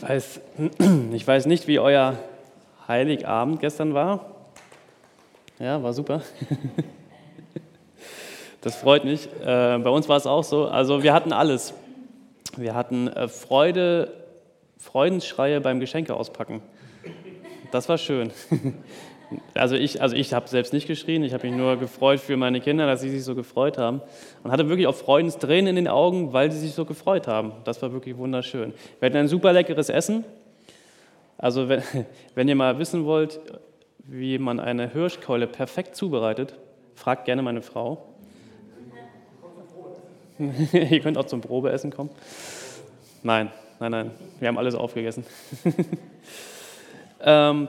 Ich 0.00 0.08
weiß, 0.08 0.40
ich 1.12 1.26
weiß 1.26 1.44
nicht, 1.44 1.66
wie 1.66 1.78
euer 1.78 2.16
Heiligabend 2.88 3.60
gestern 3.60 3.92
war. 3.92 4.30
Ja, 5.58 5.82
war 5.82 5.92
super. 5.92 6.22
Das 8.62 8.76
freut 8.76 9.04
mich. 9.04 9.26
Äh, 9.40 9.78
bei 9.78 9.88
uns 9.88 10.06
war 10.06 10.18
es 10.18 10.26
auch 10.26 10.44
so. 10.44 10.66
Also 10.66 11.02
wir 11.02 11.14
hatten 11.14 11.32
alles. 11.32 11.72
Wir 12.58 12.74
hatten 12.74 13.08
äh, 13.08 13.26
Freude, 13.26 14.12
Freudenschreie 14.76 15.62
beim 15.62 15.80
Geschenke 15.80 16.12
auspacken. 16.12 16.60
Das 17.70 17.88
war 17.88 17.96
schön. 17.96 18.30
Also 19.54 19.76
ich, 19.76 20.02
also 20.02 20.16
ich 20.16 20.32
habe 20.32 20.48
selbst 20.48 20.72
nicht 20.72 20.86
geschrien, 20.86 21.22
ich 21.22 21.32
habe 21.32 21.46
mich 21.46 21.56
nur 21.56 21.76
gefreut 21.76 22.20
für 22.20 22.36
meine 22.36 22.60
Kinder, 22.60 22.86
dass 22.86 23.00
sie 23.00 23.10
sich 23.10 23.22
so 23.22 23.34
gefreut 23.34 23.78
haben. 23.78 24.00
Und 24.42 24.50
hatte 24.50 24.68
wirklich 24.68 24.86
auch 24.86 24.94
Freudentränen 24.94 25.68
in 25.68 25.76
den 25.76 25.88
Augen, 25.88 26.32
weil 26.32 26.50
sie 26.50 26.58
sich 26.58 26.74
so 26.74 26.84
gefreut 26.84 27.28
haben. 27.28 27.52
Das 27.64 27.80
war 27.82 27.92
wirklich 27.92 28.16
wunderschön. 28.16 28.74
Wir 28.98 29.06
hatten 29.06 29.16
ein 29.16 29.28
super 29.28 29.52
leckeres 29.52 29.88
Essen. 29.88 30.24
Also 31.38 31.68
wenn, 31.68 31.82
wenn 32.34 32.48
ihr 32.48 32.56
mal 32.56 32.78
wissen 32.78 33.04
wollt, 33.04 33.40
wie 33.98 34.38
man 34.38 34.58
eine 34.58 34.88
Hirschkeule 34.88 35.46
perfekt 35.46 35.94
zubereitet, 35.94 36.54
fragt 36.94 37.24
gerne 37.26 37.42
meine 37.42 37.62
Frau. 37.62 38.06
ihr 40.72 41.00
könnt 41.00 41.18
auch 41.18 41.26
zum 41.26 41.40
Probeessen 41.40 41.90
kommen. 41.92 42.10
Nein, 43.22 43.50
nein, 43.78 43.90
nein, 43.90 44.10
wir 44.38 44.48
haben 44.48 44.58
alles 44.58 44.74
aufgegessen. 44.74 45.24
ähm, 47.20 47.68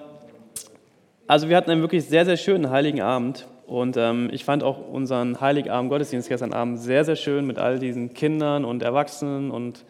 also 1.31 1.47
wir 1.47 1.55
hatten 1.55 1.71
einen 1.71 1.79
wirklich 1.79 2.03
sehr, 2.03 2.25
sehr 2.25 2.35
schönen 2.35 2.71
Heiligen 2.71 2.99
Abend. 2.99 3.47
Und 3.65 3.95
ähm, 3.95 4.29
ich 4.33 4.43
fand 4.43 4.63
auch 4.63 4.85
unseren 4.91 5.39
Heiligabend 5.39 5.89
Gottesdienst 5.89 6.27
gestern 6.27 6.51
Abend 6.51 6.77
sehr, 6.77 7.05
sehr 7.05 7.15
schön 7.15 7.47
mit 7.47 7.57
all 7.57 7.79
diesen 7.79 8.13
Kindern 8.13 8.65
und 8.65 8.83
Erwachsenen 8.83 9.49
und 9.49 9.85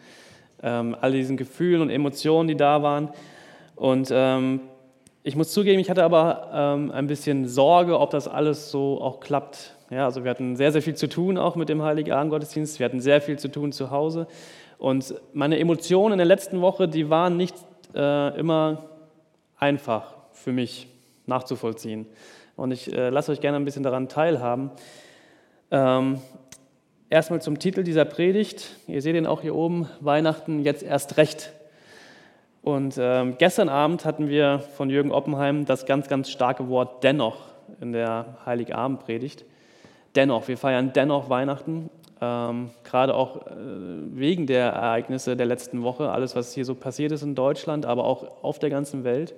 ähm, 0.62 0.96
all 1.00 1.10
diesen 1.10 1.36
Gefühlen 1.36 1.82
und 1.82 1.90
Emotionen, 1.90 2.46
die 2.46 2.54
da 2.54 2.84
waren. 2.84 3.08
Und 3.74 4.10
ähm, 4.12 4.60
ich 5.24 5.34
muss 5.34 5.50
zugeben, 5.50 5.80
ich 5.80 5.90
hatte 5.90 6.04
aber 6.04 6.48
ähm, 6.54 6.92
ein 6.92 7.08
bisschen 7.08 7.48
Sorge, 7.48 7.98
ob 7.98 8.10
das 8.10 8.28
alles 8.28 8.70
so 8.70 9.00
auch 9.00 9.18
klappt. 9.18 9.74
Ja, 9.90 10.04
also 10.04 10.22
wir 10.22 10.30
hatten 10.30 10.54
sehr, 10.54 10.70
sehr 10.70 10.80
viel 10.80 10.94
zu 10.94 11.08
tun 11.08 11.38
auch 11.38 11.56
mit 11.56 11.68
dem 11.68 11.82
Heiligabend 11.82 12.30
Gottesdienst. 12.30 12.78
Wir 12.78 12.86
hatten 12.86 13.00
sehr 13.00 13.20
viel 13.20 13.40
zu 13.40 13.48
tun 13.48 13.72
zu 13.72 13.90
Hause. 13.90 14.28
Und 14.78 15.12
meine 15.32 15.58
Emotionen 15.58 16.12
in 16.12 16.18
der 16.18 16.26
letzten 16.26 16.60
Woche, 16.60 16.86
die 16.86 17.10
waren 17.10 17.36
nicht 17.36 17.56
äh, 17.96 18.38
immer 18.38 18.84
einfach 19.58 20.14
für 20.30 20.52
mich 20.52 20.91
nachzuvollziehen. 21.26 22.06
Und 22.56 22.70
ich 22.70 22.92
äh, 22.92 23.08
lasse 23.08 23.32
euch 23.32 23.40
gerne 23.40 23.56
ein 23.56 23.64
bisschen 23.64 23.82
daran 23.82 24.08
teilhaben. 24.08 24.70
Ähm, 25.70 26.20
erstmal 27.08 27.40
zum 27.40 27.58
Titel 27.58 27.82
dieser 27.82 28.04
Predigt. 28.04 28.76
Ihr 28.86 29.02
seht 29.02 29.16
ihn 29.16 29.26
auch 29.26 29.42
hier 29.42 29.54
oben, 29.54 29.88
Weihnachten 30.00 30.60
jetzt 30.60 30.82
erst 30.82 31.16
recht. 31.16 31.52
Und 32.62 32.94
ähm, 32.98 33.36
gestern 33.38 33.68
Abend 33.68 34.04
hatten 34.04 34.28
wir 34.28 34.60
von 34.76 34.88
Jürgen 34.88 35.10
Oppenheim 35.10 35.64
das 35.64 35.84
ganz, 35.84 36.08
ganz 36.08 36.30
starke 36.30 36.68
Wort 36.68 37.02
dennoch 37.02 37.38
in 37.80 37.92
der 37.92 38.38
Heiligabendpredigt. 38.46 39.44
Dennoch, 40.14 40.46
wir 40.46 40.56
feiern 40.56 40.92
dennoch 40.92 41.28
Weihnachten, 41.28 41.90
ähm, 42.20 42.70
gerade 42.84 43.14
auch 43.14 43.46
äh, 43.46 43.50
wegen 43.56 44.46
der 44.46 44.66
Ereignisse 44.66 45.36
der 45.36 45.46
letzten 45.46 45.82
Woche, 45.82 46.10
alles, 46.10 46.36
was 46.36 46.52
hier 46.52 46.64
so 46.64 46.74
passiert 46.74 47.10
ist 47.10 47.22
in 47.22 47.34
Deutschland, 47.34 47.84
aber 47.84 48.04
auch 48.04 48.44
auf 48.44 48.58
der 48.58 48.70
ganzen 48.70 49.02
Welt. 49.02 49.34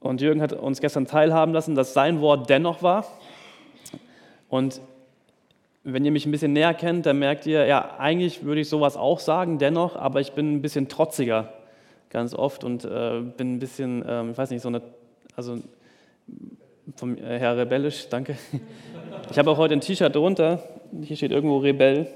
Und 0.00 0.20
Jürgen 0.20 0.40
hat 0.40 0.52
uns 0.52 0.80
gestern 0.80 1.06
teilhaben 1.06 1.52
lassen, 1.52 1.74
dass 1.74 1.92
sein 1.92 2.20
Wort 2.20 2.48
dennoch 2.48 2.82
war. 2.82 3.06
Und 4.48 4.80
wenn 5.84 6.04
ihr 6.04 6.10
mich 6.10 6.26
ein 6.26 6.32
bisschen 6.32 6.52
näher 6.52 6.74
kennt, 6.74 7.06
dann 7.06 7.18
merkt 7.18 7.46
ihr, 7.46 7.66
ja, 7.66 7.96
eigentlich 7.98 8.44
würde 8.44 8.60
ich 8.60 8.68
sowas 8.68 8.96
auch 8.96 9.20
sagen, 9.20 9.58
dennoch, 9.58 9.96
aber 9.96 10.20
ich 10.20 10.32
bin 10.32 10.54
ein 10.54 10.62
bisschen 10.62 10.88
trotziger 10.88 11.52
ganz 12.10 12.34
oft 12.34 12.64
und 12.64 12.84
äh, 12.84 13.20
bin 13.36 13.54
ein 13.54 13.58
bisschen, 13.60 14.04
äh, 14.04 14.30
ich 14.30 14.36
weiß 14.36 14.50
nicht, 14.50 14.62
so 14.62 14.68
eine, 14.68 14.82
also 15.36 15.58
vom 16.96 17.16
äh, 17.16 17.38
Herr 17.38 17.56
Rebellisch, 17.56 18.08
danke. 18.08 18.36
Ich 19.30 19.38
habe 19.38 19.50
auch 19.50 19.58
heute 19.58 19.74
ein 19.74 19.80
T-Shirt 19.80 20.14
drunter, 20.14 20.62
hier 21.02 21.16
steht 21.16 21.30
irgendwo 21.30 21.58
Rebell. 21.58 22.08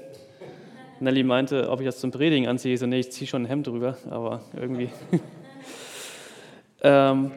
Nelly 0.99 1.23
meinte, 1.23 1.69
ob 1.69 1.79
ich 1.81 1.85
das 1.85 1.99
zum 1.99 2.11
Predigen 2.11 2.47
anziehe. 2.47 2.73
Ich 2.73 2.79
so, 2.79 2.85
nee, 2.85 2.99
ich 2.99 3.11
ziehe 3.11 3.27
schon 3.27 3.43
ein 3.43 3.45
Hemd 3.45 3.67
drüber, 3.67 3.97
aber 4.09 4.41
irgendwie. 4.55 4.89
ähm, 6.83 7.31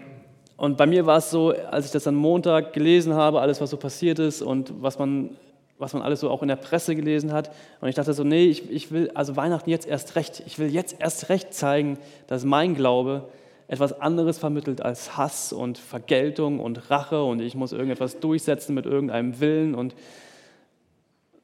und 0.58 0.76
bei 0.76 0.86
mir 0.86 1.06
war 1.06 1.18
es 1.18 1.30
so, 1.30 1.50
als 1.50 1.86
ich 1.86 1.92
das 1.92 2.08
am 2.08 2.16
Montag 2.16 2.72
gelesen 2.72 3.14
habe, 3.14 3.40
alles, 3.40 3.60
was 3.60 3.70
so 3.70 3.76
passiert 3.76 4.18
ist 4.18 4.42
und 4.42 4.82
was 4.82 4.98
man, 4.98 5.30
was 5.78 5.92
man 5.92 6.02
alles 6.02 6.18
so 6.18 6.30
auch 6.30 6.42
in 6.42 6.48
der 6.48 6.56
Presse 6.56 6.96
gelesen 6.96 7.32
hat. 7.32 7.52
Und 7.80 7.88
ich 7.88 7.94
dachte 7.94 8.12
so, 8.12 8.24
nee, 8.24 8.46
ich, 8.46 8.68
ich 8.68 8.90
will 8.90 9.08
also 9.14 9.36
Weihnachten 9.36 9.70
jetzt 9.70 9.86
erst 9.86 10.16
recht. 10.16 10.42
Ich 10.46 10.58
will 10.58 10.68
jetzt 10.74 10.96
erst 10.98 11.28
recht 11.28 11.54
zeigen, 11.54 11.96
dass 12.26 12.44
mein 12.44 12.74
Glaube 12.74 13.28
etwas 13.68 14.00
anderes 14.00 14.38
vermittelt 14.38 14.80
als 14.80 15.16
Hass 15.16 15.52
und 15.52 15.78
Vergeltung 15.78 16.58
und 16.58 16.90
Rache 16.90 17.22
und 17.22 17.40
ich 17.40 17.54
muss 17.54 17.70
irgendetwas 17.70 18.18
durchsetzen 18.18 18.74
mit 18.74 18.84
irgendeinem 18.84 19.38
Willen 19.38 19.76
und 19.76 19.94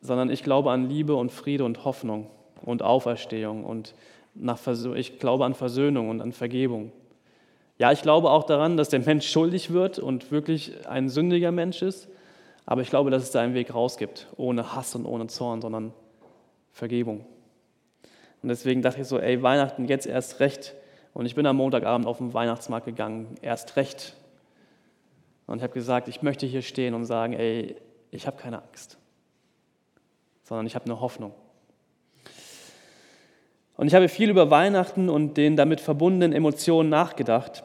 sondern 0.01 0.29
ich 0.29 0.43
glaube 0.43 0.73
an 0.73 0.89
Liebe 0.89 1.15
und 1.15 1.31
Friede 1.31 1.65
und 1.65 1.85
Hoffnung 1.85 2.27
und 2.63 2.83
Auferstehung 2.83 3.65
und 3.65 3.95
nach 4.35 4.59
ich 4.97 5.21
glaube 5.21 5.45
an 5.45 5.55
Versöhnung 5.55 6.09
und 6.09 6.21
an 6.21 6.33
Vergebung. 6.33 6.91
Ja, 7.79 7.91
ich 7.91 8.03
glaube 8.03 8.31
auch 8.31 8.45
daran, 8.45 8.77
dass 8.77 8.89
der 8.89 9.01
Mensch 9.01 9.29
schuldig 9.29 9.73
wird 9.73 9.99
und 9.99 10.31
wirklich 10.31 10.87
ein 10.87 11.09
sündiger 11.09 11.51
Mensch 11.51 11.83
ist, 11.83 12.09
aber 12.67 12.83
ich 12.83 12.91
glaube, 12.91 13.11
dass 13.11 13.23
es 13.25 13.31
da 13.33 13.41
einen 13.41 13.55
Weg 13.55 13.75
raus 13.75 13.97
gibt, 13.97 14.29
ohne 14.37 14.75
Hass 14.75 14.95
und 14.95 15.07
ohne 15.07 15.27
Zorn, 15.27 15.61
sondern 15.61 15.93
Vergebung. 16.73 17.27
Und 18.43 18.49
deswegen 18.49 18.83
dachte 18.83 19.01
ich 19.01 19.09
so, 19.09 19.19
ey, 19.19 19.43
Weihnachten 19.43 19.87
jetzt 19.87 20.07
erst 20.07 20.41
recht. 20.41 20.75
Und 21.15 21.27
ich 21.27 21.35
bin 21.35 21.47
am 21.47 21.57
Montagabend 21.57 22.07
auf 22.07 22.19
den 22.19 22.35
Weihnachtsmarkt 22.35 22.87
gegangen, 22.87 23.37
erst 23.43 23.77
recht. 23.77 24.15
Und 25.47 25.59
ich 25.59 25.63
habe 25.63 25.73
gesagt, 25.73 26.09
ich 26.09 26.23
möchte 26.23 26.47
hier 26.47 26.63
stehen 26.63 26.95
und 26.95 27.05
sagen, 27.05 27.33
ey, 27.33 27.77
ich 28.11 28.27
habe 28.27 28.37
keine 28.37 28.63
Angst, 28.63 28.99
sondern 30.43 30.67
ich 30.67 30.75
habe 30.75 30.85
eine 30.85 31.01
Hoffnung. 31.01 31.33
Und 33.77 33.89
ich 33.89 33.95
habe 33.95 34.09
viel 34.09 34.31
über 34.31 34.51
Weihnachten 34.51 35.09
und 35.09 35.37
den 35.37 35.57
damit 35.57 35.81
verbundenen 35.81 36.33
Emotionen 36.33 36.89
nachgedacht. 36.89 37.65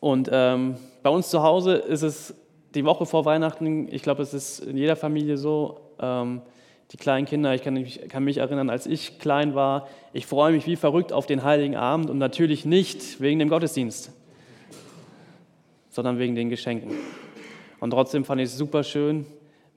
Und 0.00 0.28
ähm, 0.32 0.76
bei 1.02 1.10
uns 1.10 1.30
zu 1.30 1.42
Hause 1.42 1.74
ist 1.74 2.02
es 2.02 2.34
die 2.74 2.84
Woche 2.84 3.06
vor 3.06 3.24
Weihnachten, 3.24 3.88
ich 3.90 4.02
glaube, 4.02 4.22
es 4.22 4.34
ist 4.34 4.60
in 4.60 4.76
jeder 4.76 4.96
Familie 4.96 5.36
so, 5.36 5.80
ähm, 6.00 6.42
die 6.90 6.96
kleinen 6.96 7.26
Kinder, 7.26 7.54
ich 7.54 7.62
kann, 7.62 7.74
mich, 7.74 8.08
kann 8.08 8.24
mich 8.24 8.38
erinnern, 8.38 8.68
als 8.68 8.86
ich 8.86 9.18
klein 9.18 9.54
war, 9.54 9.88
ich 10.12 10.26
freue 10.26 10.52
mich 10.52 10.66
wie 10.66 10.76
verrückt 10.76 11.12
auf 11.12 11.26
den 11.26 11.42
Heiligen 11.42 11.76
Abend 11.76 12.10
und 12.10 12.18
natürlich 12.18 12.64
nicht 12.64 13.20
wegen 13.20 13.38
dem 13.38 13.48
Gottesdienst, 13.48 14.12
sondern 15.88 16.18
wegen 16.18 16.34
den 16.34 16.50
Geschenken. 16.50 16.92
Und 17.80 17.90
trotzdem 17.90 18.24
fand 18.24 18.40
ich 18.40 18.48
es 18.48 18.58
super 18.58 18.84
schön, 18.84 19.26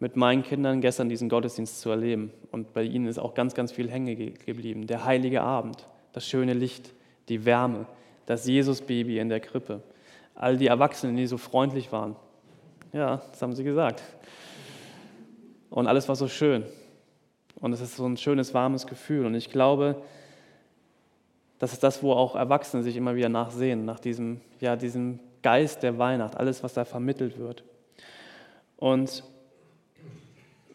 mit 0.06 0.16
meinen 0.16 0.44
Kindern 0.44 0.82
gestern 0.82 1.10
diesen 1.10 1.30
Gottesdienst 1.30 1.82
zu 1.82 1.90
erleben. 1.90 2.32
Und 2.52 2.74
bei 2.74 2.84
ihnen 2.84 3.08
ist 3.08 3.18
auch 3.18 3.34
ganz, 3.34 3.56
ganz 3.56 3.72
viel 3.72 3.90
hängen 3.90 4.36
geblieben. 4.46 4.86
Der 4.86 5.04
heilige 5.04 5.42
Abend, 5.42 5.88
das 6.14 6.28
schöne 6.28 6.54
Licht, 6.54 6.94
die 7.28 7.44
Wärme, 7.44 7.88
das 8.28 8.46
Jesus-Baby 8.46 9.18
in 9.18 9.30
der 9.30 9.40
Krippe, 9.40 9.82
all 10.36 10.58
die 10.58 10.68
Erwachsenen, 10.68 11.16
die 11.16 11.26
so 11.26 11.40
freundlich 11.40 11.92
waren. 11.92 12.16
Ja, 12.94 13.24
das 13.32 13.42
haben 13.42 13.56
sie 13.56 13.64
gesagt. 13.64 14.04
Und 15.72 15.88
alles 15.88 16.08
war 16.08 16.16
so 16.16 16.28
schön. 16.28 16.66
Und 17.60 17.74
es 17.74 17.82
ist 17.82 17.96
so 17.96 18.06
ein 18.06 18.16
schönes, 18.16 18.54
warmes 18.54 18.86
Gefühl. 18.86 19.26
Und 19.26 19.34
ich 19.34 19.50
glaube, 19.50 20.04
das 21.58 21.74
ist 21.74 21.82
das, 21.82 22.04
wo 22.04 22.12
auch 22.12 22.36
Erwachsene 22.36 22.84
sich 22.84 22.96
immer 22.96 23.16
wieder 23.16 23.30
nachsehen, 23.30 23.86
nach 23.86 24.00
diesem, 24.00 24.40
ja, 24.60 24.76
diesem 24.76 25.20
Geist 25.42 25.82
der 25.82 25.98
Weihnacht, 25.98 26.38
alles, 26.38 26.62
was 26.62 26.76
da 26.76 26.86
vermittelt 26.86 27.40
wird. 27.40 27.64
Und 28.78 29.24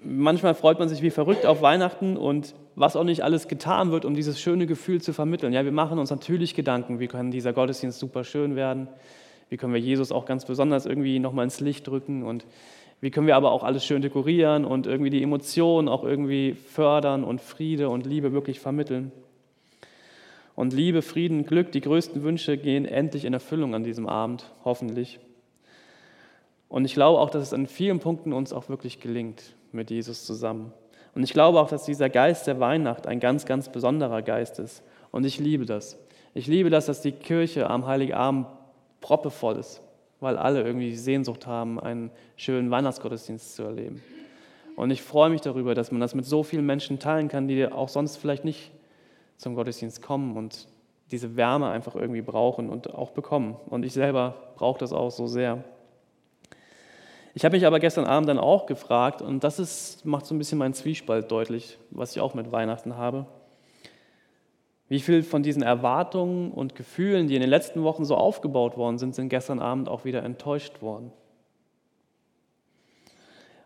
manchmal 0.04 0.54
freut 0.54 0.78
man 0.78 0.88
sich 0.88 1.02
wie 1.02 1.10
verrückt 1.10 1.46
auf 1.46 1.62
Weihnachten 1.62 2.16
und 2.16 2.54
was 2.74 2.96
auch 2.96 3.04
nicht 3.04 3.22
alles 3.22 3.48
getan 3.48 3.90
wird, 3.90 4.04
um 4.04 4.14
dieses 4.14 4.40
schöne 4.40 4.66
Gefühl 4.66 5.00
zu 5.00 5.12
vermitteln. 5.12 5.52
Ja, 5.52 5.64
wir 5.64 5.72
machen 5.72 5.98
uns 5.98 6.10
natürlich 6.10 6.54
Gedanken, 6.54 7.00
wie 7.00 7.08
kann 7.08 7.30
dieser 7.30 7.52
Gottesdienst 7.52 7.98
super 7.98 8.24
schön 8.24 8.56
werden, 8.56 8.88
wie 9.48 9.56
können 9.56 9.74
wir 9.74 9.80
Jesus 9.80 10.12
auch 10.12 10.24
ganz 10.24 10.44
besonders 10.44 10.86
irgendwie 10.86 11.18
nochmal 11.18 11.44
ins 11.44 11.60
Licht 11.60 11.86
drücken 11.86 12.22
und 12.22 12.46
wie 13.00 13.10
können 13.10 13.26
wir 13.26 13.36
aber 13.36 13.50
auch 13.52 13.64
alles 13.64 13.84
schön 13.84 14.02
dekorieren 14.02 14.64
und 14.64 14.86
irgendwie 14.86 15.10
die 15.10 15.22
Emotionen 15.22 15.88
auch 15.88 16.04
irgendwie 16.04 16.54
fördern 16.54 17.24
und 17.24 17.40
Friede 17.40 17.88
und 17.88 18.06
Liebe 18.06 18.32
wirklich 18.32 18.60
vermitteln. 18.60 19.12
Und 20.54 20.74
Liebe, 20.74 21.00
Frieden, 21.00 21.46
Glück, 21.46 21.72
die 21.72 21.80
größten 21.80 22.22
Wünsche 22.22 22.58
gehen 22.58 22.84
endlich 22.84 23.24
in 23.24 23.32
Erfüllung 23.32 23.74
an 23.74 23.84
diesem 23.84 24.06
Abend, 24.06 24.50
hoffentlich. 24.64 25.18
Und 26.68 26.84
ich 26.84 26.92
glaube 26.92 27.18
auch, 27.18 27.30
dass 27.30 27.42
es 27.42 27.54
an 27.54 27.66
vielen 27.66 28.00
Punkten 28.00 28.34
uns 28.34 28.52
auch 28.52 28.68
wirklich 28.68 29.00
gelingt 29.00 29.54
mit 29.72 29.90
Jesus 29.90 30.26
zusammen. 30.26 30.72
Und 31.14 31.22
ich 31.22 31.32
glaube 31.32 31.60
auch, 31.60 31.68
dass 31.68 31.84
dieser 31.84 32.08
Geist 32.08 32.46
der 32.46 32.60
Weihnacht 32.60 33.06
ein 33.06 33.20
ganz, 33.20 33.44
ganz 33.44 33.68
besonderer 33.68 34.22
Geist 34.22 34.58
ist. 34.58 34.82
Und 35.10 35.24
ich 35.24 35.38
liebe 35.38 35.66
das. 35.66 35.98
Ich 36.34 36.46
liebe 36.46 36.70
das, 36.70 36.86
dass 36.86 37.00
die 37.00 37.12
Kirche 37.12 37.68
am 37.68 37.86
Heiligabend 37.86 38.46
proppevoll 39.00 39.56
ist, 39.56 39.82
weil 40.20 40.36
alle 40.36 40.62
irgendwie 40.62 40.90
die 40.90 40.96
Sehnsucht 40.96 41.46
haben, 41.46 41.80
einen 41.80 42.10
schönen 42.36 42.70
Weihnachtsgottesdienst 42.70 43.56
zu 43.56 43.64
erleben. 43.64 44.02
Und 44.76 44.90
ich 44.90 45.02
freue 45.02 45.30
mich 45.30 45.40
darüber, 45.40 45.74
dass 45.74 45.90
man 45.90 46.00
das 46.00 46.14
mit 46.14 46.24
so 46.24 46.42
vielen 46.42 46.64
Menschen 46.64 46.98
teilen 46.98 47.28
kann, 47.28 47.48
die 47.48 47.66
auch 47.66 47.88
sonst 47.88 48.16
vielleicht 48.16 48.44
nicht 48.44 48.70
zum 49.36 49.54
Gottesdienst 49.54 50.02
kommen 50.02 50.36
und 50.36 50.68
diese 51.10 51.36
Wärme 51.36 51.70
einfach 51.70 51.96
irgendwie 51.96 52.22
brauchen 52.22 52.70
und 52.70 52.94
auch 52.94 53.10
bekommen. 53.10 53.56
Und 53.66 53.84
ich 53.84 53.92
selber 53.92 54.36
brauche 54.56 54.78
das 54.78 54.92
auch 54.92 55.10
so 55.10 55.26
sehr. 55.26 55.64
Ich 57.40 57.44
habe 57.46 57.56
mich 57.56 57.64
aber 57.64 57.80
gestern 57.80 58.04
Abend 58.04 58.28
dann 58.28 58.38
auch 58.38 58.66
gefragt, 58.66 59.22
und 59.22 59.42
das 59.44 59.58
ist, 59.58 60.04
macht 60.04 60.26
so 60.26 60.34
ein 60.34 60.38
bisschen 60.38 60.58
meinen 60.58 60.74
Zwiespalt 60.74 61.30
deutlich, 61.30 61.78
was 61.90 62.14
ich 62.14 62.20
auch 62.20 62.34
mit 62.34 62.52
Weihnachten 62.52 62.98
habe. 62.98 63.24
Wie 64.90 65.00
viel 65.00 65.22
von 65.22 65.42
diesen 65.42 65.62
Erwartungen 65.62 66.50
und 66.50 66.74
Gefühlen, 66.74 67.28
die 67.28 67.36
in 67.36 67.40
den 67.40 67.48
letzten 67.48 67.82
Wochen 67.82 68.04
so 68.04 68.14
aufgebaut 68.14 68.76
worden 68.76 68.98
sind, 68.98 69.14
sind 69.14 69.30
gestern 69.30 69.58
Abend 69.58 69.88
auch 69.88 70.04
wieder 70.04 70.22
enttäuscht 70.22 70.82
worden. 70.82 71.12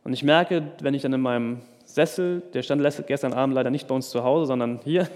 Und 0.05 0.13
ich 0.13 0.23
merke, 0.23 0.71
wenn 0.81 0.95
ich 0.95 1.03
dann 1.03 1.13
in 1.13 1.21
meinem 1.21 1.63
Sessel, 1.85 2.43
der 2.53 2.63
stand 2.63 2.81
gestern 3.09 3.33
Abend 3.33 3.57
leider 3.57 3.71
nicht 3.71 3.89
bei 3.89 3.95
uns 3.97 4.09
zu 4.09 4.23
Hause, 4.23 4.47
sondern 4.47 4.79
hier, 4.85 5.09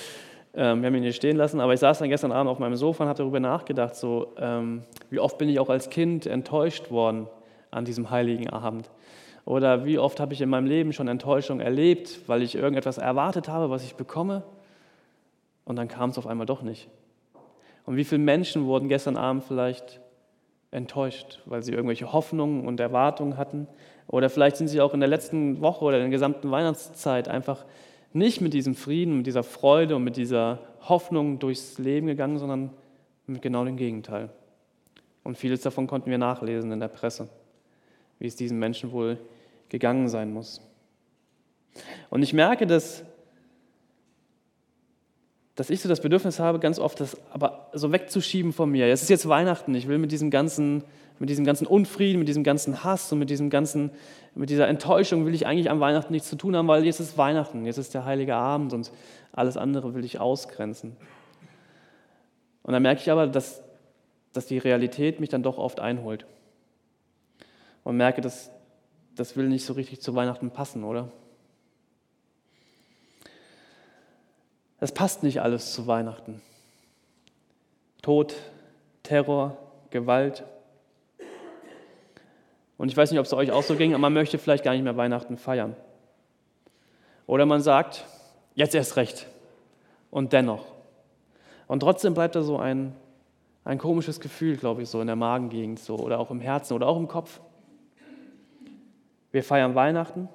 ähm, 0.54 0.80
wir 0.80 0.86
haben 0.86 0.94
ihn 0.94 1.02
hier 1.02 1.12
stehen 1.12 1.36
lassen, 1.36 1.60
aber 1.60 1.74
ich 1.74 1.80
saß 1.80 1.98
dann 1.98 2.08
gestern 2.08 2.32
Abend 2.32 2.50
auf 2.50 2.60
meinem 2.60 2.76
Sofa 2.76 3.04
und 3.04 3.10
habe 3.10 3.18
darüber 3.18 3.40
nachgedacht, 3.40 3.94
so, 3.94 4.32
ähm, 4.38 4.84
wie 5.10 5.18
oft 5.18 5.36
bin 5.36 5.50
ich 5.50 5.60
auch 5.60 5.68
als 5.68 5.90
Kind 5.90 6.24
enttäuscht 6.24 6.90
worden 6.90 7.26
an 7.70 7.84
diesem 7.84 8.10
heiligen 8.10 8.48
Abend. 8.50 8.90
Oder 9.44 9.84
wie 9.84 9.98
oft 9.98 10.18
habe 10.18 10.34
ich 10.34 10.40
in 10.40 10.48
meinem 10.48 10.66
Leben 10.66 10.92
schon 10.92 11.08
Enttäuschung 11.08 11.60
erlebt, 11.60 12.20
weil 12.26 12.42
ich 12.42 12.56
irgendetwas 12.56 12.98
erwartet 12.98 13.48
habe, 13.48 13.70
was 13.70 13.84
ich 13.84 13.94
bekomme 13.94 14.42
und 15.66 15.76
dann 15.76 15.88
kam 15.88 16.10
es 16.10 16.18
auf 16.18 16.26
einmal 16.26 16.46
doch 16.46 16.62
nicht. 16.62 16.88
Und 17.84 17.96
wie 17.96 18.04
viele 18.04 18.20
Menschen 18.20 18.66
wurden 18.66 18.88
gestern 18.88 19.16
Abend 19.16 19.44
vielleicht 19.44 20.00
enttäuscht, 20.70 21.40
weil 21.46 21.62
sie 21.62 21.72
irgendwelche 21.72 22.12
Hoffnungen 22.12 22.66
und 22.66 22.80
Erwartungen 22.80 23.36
hatten. 23.36 23.68
Oder 24.08 24.30
vielleicht 24.30 24.56
sind 24.56 24.68
sie 24.68 24.80
auch 24.80 24.94
in 24.94 25.00
der 25.00 25.08
letzten 25.08 25.60
Woche 25.60 25.84
oder 25.84 25.96
in 25.96 26.04
der 26.04 26.10
gesamten 26.10 26.50
Weihnachtszeit 26.50 27.28
einfach 27.28 27.64
nicht 28.12 28.40
mit 28.40 28.54
diesem 28.54 28.74
Frieden, 28.74 29.18
mit 29.18 29.26
dieser 29.26 29.42
Freude 29.42 29.96
und 29.96 30.04
mit 30.04 30.16
dieser 30.16 30.60
Hoffnung 30.88 31.38
durchs 31.38 31.78
Leben 31.78 32.06
gegangen, 32.06 32.38
sondern 32.38 32.70
mit 33.26 33.42
genau 33.42 33.64
dem 33.64 33.76
Gegenteil. 33.76 34.30
Und 35.24 35.36
vieles 35.36 35.60
davon 35.60 35.86
konnten 35.86 36.10
wir 36.10 36.18
nachlesen 36.18 36.70
in 36.70 36.80
der 36.80 36.88
Presse, 36.88 37.28
wie 38.18 38.26
es 38.26 38.36
diesen 38.36 38.58
Menschen 38.58 38.92
wohl 38.92 39.18
gegangen 39.68 40.08
sein 40.08 40.32
muss. 40.32 40.60
Und 42.10 42.22
ich 42.22 42.32
merke, 42.32 42.66
dass 42.66 43.04
dass 45.56 45.70
ich 45.70 45.80
so 45.80 45.88
das 45.88 46.00
Bedürfnis 46.00 46.38
habe, 46.38 46.58
ganz 46.60 46.78
oft 46.78 47.00
das 47.00 47.16
aber 47.32 47.70
so 47.72 47.90
wegzuschieben 47.90 48.52
von 48.52 48.70
mir. 48.70 48.86
Es 48.88 49.02
ist 49.02 49.08
jetzt 49.08 49.26
Weihnachten, 49.26 49.74
ich 49.74 49.88
will 49.88 49.96
mit 49.96 50.12
diesem 50.12 50.30
ganzen, 50.30 50.84
mit 51.18 51.30
diesem 51.30 51.46
ganzen 51.46 51.66
Unfrieden, 51.66 52.18
mit 52.18 52.28
diesem 52.28 52.44
ganzen 52.44 52.84
Hass 52.84 53.10
und 53.10 53.18
mit, 53.18 53.30
diesem 53.30 53.48
ganzen, 53.48 53.90
mit 54.34 54.50
dieser 54.50 54.68
Enttäuschung 54.68 55.24
will 55.24 55.34
ich 55.34 55.46
eigentlich 55.46 55.70
an 55.70 55.80
Weihnachten 55.80 56.12
nichts 56.12 56.28
zu 56.28 56.36
tun 56.36 56.54
haben, 56.54 56.68
weil 56.68 56.84
jetzt 56.84 57.00
ist 57.00 57.16
Weihnachten, 57.16 57.64
jetzt 57.64 57.78
ist 57.78 57.94
der 57.94 58.04
heilige 58.04 58.36
Abend 58.36 58.74
und 58.74 58.92
alles 59.32 59.56
andere 59.56 59.94
will 59.94 60.04
ich 60.04 60.20
ausgrenzen. 60.20 60.94
Und 62.62 62.74
dann 62.74 62.82
merke 62.82 63.00
ich 63.00 63.10
aber, 63.10 63.26
dass, 63.26 63.62
dass 64.34 64.44
die 64.46 64.58
Realität 64.58 65.20
mich 65.20 65.30
dann 65.30 65.42
doch 65.42 65.56
oft 65.56 65.80
einholt. 65.80 66.26
Und 67.86 67.98
merke, 67.98 68.20
dass 68.20 68.50
das 69.14 69.36
will 69.36 69.46
nicht 69.46 69.64
so 69.64 69.74
richtig 69.74 70.00
zu 70.00 70.16
Weihnachten 70.16 70.50
passen, 70.50 70.82
oder? 70.82 71.12
Es 74.80 74.90
passt 74.90 75.22
nicht 75.22 75.40
alles 75.40 75.72
zu 75.72 75.86
Weihnachten. 75.86 76.42
Tod, 78.02 78.34
Terror, 79.04 79.56
Gewalt. 79.90 80.42
Und 82.76 82.88
ich 82.88 82.96
weiß 82.96 83.12
nicht, 83.12 83.20
ob 83.20 83.26
es 83.26 83.32
euch 83.32 83.52
auch 83.52 83.62
so 83.62 83.76
ging, 83.76 83.92
aber 83.92 84.00
man 84.00 84.14
möchte 84.14 84.38
vielleicht 84.38 84.64
gar 84.64 84.72
nicht 84.72 84.82
mehr 84.82 84.96
Weihnachten 84.96 85.36
feiern. 85.36 85.76
Oder 87.28 87.46
man 87.46 87.60
sagt, 87.60 88.04
jetzt 88.56 88.74
erst 88.74 88.96
recht. 88.96 89.28
Und 90.10 90.32
dennoch. 90.32 90.66
Und 91.68 91.78
trotzdem 91.78 92.14
bleibt 92.14 92.34
da 92.34 92.42
so 92.42 92.58
ein, 92.58 92.96
ein 93.62 93.78
komisches 93.78 94.18
Gefühl, 94.18 94.56
glaube 94.56 94.82
ich, 94.82 94.88
so 94.88 95.00
in 95.00 95.06
der 95.06 95.14
Magengegend 95.14 95.78
so, 95.78 95.96
oder 95.96 96.18
auch 96.18 96.32
im 96.32 96.40
Herzen 96.40 96.74
oder 96.74 96.88
auch 96.88 96.96
im 96.96 97.06
Kopf. 97.06 97.38
Wir 99.36 99.44
feiern 99.44 99.74
Weihnachten 99.74 100.30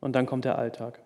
und 0.00 0.16
dann 0.16 0.26
kommt 0.26 0.44
der 0.44 0.58
Alltag. 0.58 0.98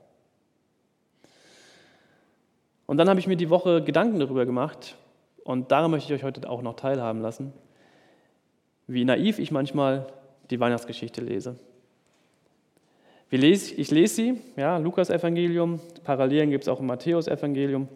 Und 2.87 2.97
dann 2.97 3.11
habe 3.11 3.21
ich 3.21 3.27
mir 3.27 3.37
die 3.37 3.51
Woche 3.51 3.85
Gedanken 3.85 4.19
darüber 4.19 4.47
gemacht 4.47 4.97
und 5.45 5.71
daran 5.71 5.91
möchte 5.91 6.15
ich 6.15 6.19
euch 6.19 6.25
heute 6.25 6.49
auch 6.49 6.63
noch 6.63 6.73
teilhaben 6.73 7.21
lassen, 7.21 7.53
wie 8.87 9.05
naiv 9.05 9.39
ich 9.39 9.51
manchmal 9.51 10.07
die 10.49 10.59
Weihnachtsgeschichte 10.59 11.21
lese. 11.21 11.59
Ich 13.29 13.91
lese 13.91 14.15
sie, 14.15 14.41
ja, 14.57 14.79
Lukas 14.79 15.11
Evangelium, 15.11 15.79
Parallelen 16.05 16.51
gibt 16.51 16.65
es 16.65 16.69
auch 16.69 16.81
im 16.81 16.87
Matthäus 16.87 17.29
Evangelium. 17.29 17.87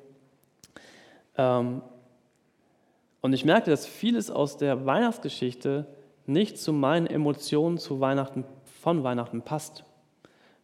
Ähm, 1.39 1.81
und 3.23 3.33
ich 3.33 3.47
merkte, 3.47 3.71
dass 3.71 3.87
vieles 3.87 4.31
aus 4.31 4.59
der 4.59 4.85
Weihnachtsgeschichte 4.85 5.87
nicht 6.27 6.59
zu 6.59 6.73
meinen 6.73 7.07
Emotionen 7.07 7.79
zu 7.79 8.01
Weihnachten, 8.01 8.45
von 8.81 9.03
Weihnachten 9.03 9.43
passt. 9.43 9.85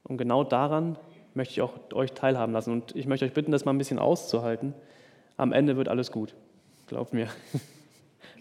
Und 0.04 0.16
genau 0.18 0.44
daran 0.44 0.96
möchte 1.34 1.52
ich 1.52 1.62
auch 1.62 1.74
euch 1.92 2.12
teilhaben 2.12 2.52
lassen. 2.52 2.72
Und 2.72 2.94
ich 2.96 3.06
möchte 3.06 3.24
euch 3.24 3.32
bitten, 3.32 3.52
das 3.52 3.64
mal 3.64 3.72
ein 3.72 3.78
bisschen 3.78 3.98
auszuhalten. 3.98 4.74
Am 5.36 5.52
Ende 5.52 5.76
wird 5.76 5.88
alles 5.88 6.10
gut. 6.10 6.34
Glaubt 6.86 7.12
mir. 7.12 7.28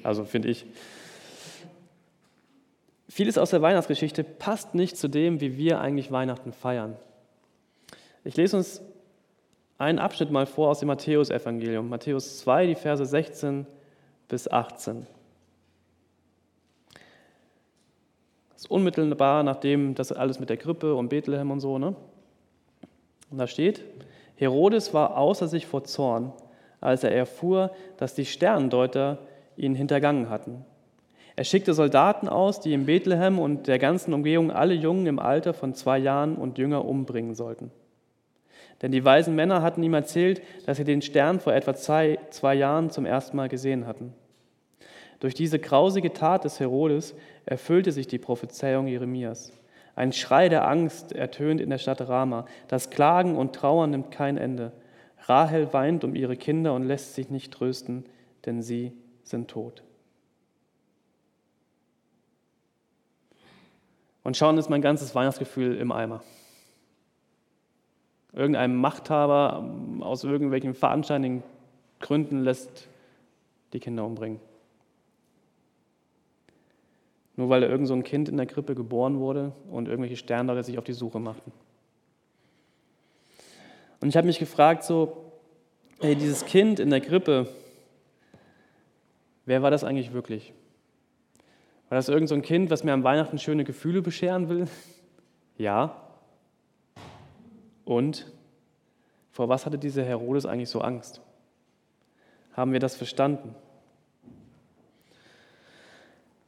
Also 0.04 0.24
finde 0.24 0.50
ich. 0.50 0.68
Vieles 3.10 3.40
aus 3.40 3.50
der 3.50 3.64
Weihnachtsgeschichte 3.64 4.24
passt 4.24 4.76
nicht 4.76 4.98
zu 4.98 5.08
dem, 5.08 5.42
wie 5.42 5.58
wir 5.58 5.82
eigentlich 5.82 6.12
Weihnachten 6.12 6.54
feiern. 6.54 6.96
Ich 8.24 8.36
lese 8.36 8.58
uns 8.58 8.84
einen 9.78 9.98
Abschnitt 9.98 10.32
mal 10.32 10.46
vor 10.46 10.70
aus 10.70 10.80
dem 10.80 10.88
Matthäusevangelium. 10.88 11.90
Matthäus 11.90 12.38
2, 12.40 12.68
die 12.68 12.76
Verse 12.76 13.04
16 13.04 13.66
bis 14.28 14.48
18. 14.48 15.08
Das 18.56 18.64
ist 18.64 18.72
unmittelbar 18.72 19.44
nachdem 19.44 19.96
das 19.96 20.14
alles 20.14 20.40
mit 20.40 20.50
der 20.50 20.58
Krippe 20.58 20.96
und 20.96 21.10
Bethlehem 21.10 21.52
und 21.52 21.60
so, 21.60 21.78
ne? 21.78 21.96
Und 23.30 23.38
da 23.38 23.48
steht, 23.48 23.84
Herodes 24.36 24.94
war 24.94 25.18
außer 25.18 25.48
sich 25.48 25.66
vor 25.66 25.84
Zorn, 25.84 26.32
als 26.80 27.04
er 27.04 27.12
erfuhr, 27.12 27.72
dass 27.98 28.16
die 28.16 28.26
Sternendeuter 28.26 29.20
ihn 29.58 29.76
hintergangen 29.76 30.30
hatten. 30.30 30.64
Er 31.36 31.44
schickte 31.44 31.74
Soldaten 31.74 32.30
aus, 32.30 32.62
die 32.62 32.72
in 32.72 32.86
Bethlehem 32.86 33.40
und 33.40 33.68
der 33.68 33.78
ganzen 33.78 34.14
Umgehung 34.14 34.52
alle 34.52 34.74
Jungen 34.74 35.06
im 35.06 35.20
Alter 35.20 35.54
von 35.54 35.74
zwei 35.74 35.98
Jahren 35.98 36.38
und 36.38 36.58
jünger 36.58 36.86
umbringen 36.86 37.36
sollten. 37.36 37.72
Denn 38.82 38.92
die 38.92 39.04
weisen 39.04 39.36
Männer 39.36 39.62
hatten 39.62 39.84
ihm 39.84 39.94
erzählt, 39.94 40.42
dass 40.66 40.78
sie 40.78 40.86
den 40.86 41.02
Stern 41.02 41.42
vor 41.42 41.54
etwa 41.54 41.76
zwei, 41.76 42.20
zwei 42.30 42.56
Jahren 42.56 42.90
zum 42.90 43.06
ersten 43.06 43.36
Mal 43.36 43.50
gesehen 43.50 43.86
hatten. 43.86 44.14
Durch 45.26 45.34
diese 45.34 45.58
grausige 45.58 46.14
Tat 46.14 46.44
des 46.44 46.60
Herodes 46.60 47.16
erfüllte 47.48 47.92
sich 47.92 48.06
die 48.06 48.20
Prophezeiung 48.20 48.86
Jeremias. 48.86 49.52
Ein 49.96 50.14
Schrei 50.14 50.50
der 50.50 50.68
Angst 50.68 51.14
ertönt 51.14 51.60
in 51.60 51.72
der 51.72 51.80
Stadt 51.80 52.08
Rama. 52.08 52.46
Das 52.68 52.92
Klagen 52.92 53.36
und 53.36 53.56
Trauern 53.56 53.90
nimmt 53.90 54.12
kein 54.12 54.38
Ende. 54.38 54.72
Rahel 55.24 55.74
weint 55.74 56.04
um 56.04 56.14
ihre 56.14 56.38
Kinder 56.38 56.76
und 56.76 56.84
lässt 56.84 57.16
sich 57.16 57.32
nicht 57.32 57.52
trösten, 57.52 58.06
denn 58.46 58.62
sie 58.62 58.94
sind 59.24 59.50
tot. 59.50 59.82
Und 64.24 64.38
schauen 64.38 64.60
ist 64.60 64.70
mein 64.70 64.84
ganzes 64.84 65.16
Weihnachtsgefühl 65.16 65.76
im 65.78 65.92
Eimer. 65.92 66.22
Irgendein 68.32 68.76
Machthaber 68.76 69.68
aus 70.02 70.24
irgendwelchen 70.24 70.76
veranscheinigten 70.76 71.42
Gründen 72.00 72.44
lässt 72.44 72.88
die 73.74 73.80
Kinder 73.80 74.06
umbringen. 74.06 74.40
Nur 77.36 77.50
weil 77.50 77.62
da 77.62 77.68
irgend 77.68 77.88
so 77.88 77.94
ein 77.94 78.04
Kind 78.04 78.30
in 78.30 78.38
der 78.38 78.46
Krippe 78.46 78.76
geboren 78.76 79.20
wurde 79.20 79.52
und 79.70 79.88
irgendwelche 79.88 80.16
Sternleute 80.16 80.64
sich 80.64 80.78
auf 80.78 80.86
die 80.86 80.94
Suche 80.94 81.20
machten. 81.20 81.52
Und 84.00 84.10
ich 84.10 84.18
habe 84.18 84.28
mich 84.28 84.40
gefragt, 84.40 84.84
so, 84.84 85.32
hey, 86.00 86.16
dieses 86.16 86.46
Kind 86.46 86.80
in 86.80 86.90
der 86.90 87.02
Krippe, 87.02 87.48
wer 89.46 89.62
war 89.62 89.72
das 89.72 89.84
eigentlich 89.84 90.14
wirklich? 90.14 90.54
War 91.90 91.98
das 91.98 92.10
irgend 92.10 92.30
so 92.30 92.36
ein 92.36 92.42
Kind, 92.42 92.70
was 92.70 92.84
mir 92.84 92.94
am 92.94 93.04
Weihnachten 93.04 93.38
schöne 93.38 93.64
Gefühle 93.64 94.02
bescheren 94.02 94.50
will? 94.50 94.68
Ja. 95.58 95.96
Und 97.86 98.30
vor 99.32 99.48
was 99.48 99.66
hatte 99.66 99.78
dieser 99.78 100.04
Herodes 100.04 100.46
eigentlich 100.46 100.68
so 100.68 100.82
Angst? 100.82 101.22
Haben 102.52 102.74
wir 102.74 102.82
das 102.82 102.98
verstanden? 102.98 103.56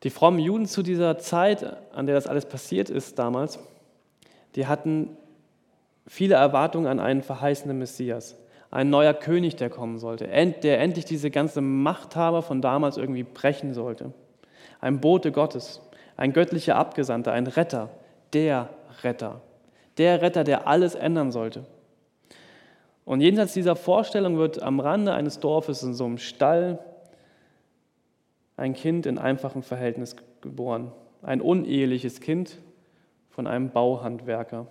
Die 0.03 0.09
frommen 0.09 0.39
Juden 0.39 0.67
zu 0.67 0.83
dieser 0.83 1.17
Zeit, 1.17 1.65
an 1.93 2.05
der 2.05 2.15
das 2.15 2.27
alles 2.27 2.45
passiert 2.45 2.89
ist 2.89 3.17
damals, 3.17 3.59
die 4.55 4.67
hatten 4.67 5.17
viele 6.05 6.35
Erwartungen 6.35 6.87
an 6.87 6.99
einen 6.99 7.23
verheißenen 7.23 7.77
Messias, 7.77 8.37
ein 8.69 8.89
neuer 8.89 9.13
König, 9.13 9.55
der 9.55 9.69
kommen 9.69 9.97
sollte, 9.97 10.27
der 10.27 10.79
endlich 10.79 11.05
diese 11.05 11.31
ganze 11.31 11.61
Machthaber 11.61 12.41
von 12.41 12.61
damals 12.61 12.97
irgendwie 12.97 13.23
brechen 13.23 13.73
sollte. 13.73 14.13
Ein 14.81 14.99
Bote 14.99 15.31
Gottes, 15.31 15.81
ein 16.15 16.33
göttlicher 16.33 16.75
Abgesandter, 16.75 17.31
ein 17.31 17.47
Retter, 17.47 17.89
der 18.33 18.69
Retter, 19.03 19.41
der 19.97 20.21
Retter, 20.21 20.43
der 20.43 20.67
alles 20.67 20.95
ändern 20.95 21.31
sollte. 21.31 21.65
Und 23.05 23.21
jenseits 23.21 23.53
dieser 23.53 23.75
Vorstellung 23.75 24.37
wird 24.37 24.61
am 24.61 24.79
Rande 24.79 25.13
eines 25.13 25.39
Dorfes 25.39 25.81
in 25.81 25.93
so 25.93 26.05
einem 26.05 26.17
Stall 26.17 26.79
ein 28.57 28.73
Kind 28.73 29.05
in 29.05 29.17
einfachem 29.17 29.63
Verhältnis 29.63 30.15
geboren. 30.41 30.91
Ein 31.21 31.41
uneheliches 31.41 32.19
Kind 32.19 32.59
von 33.29 33.47
einem 33.47 33.69
Bauhandwerker. 33.69 34.67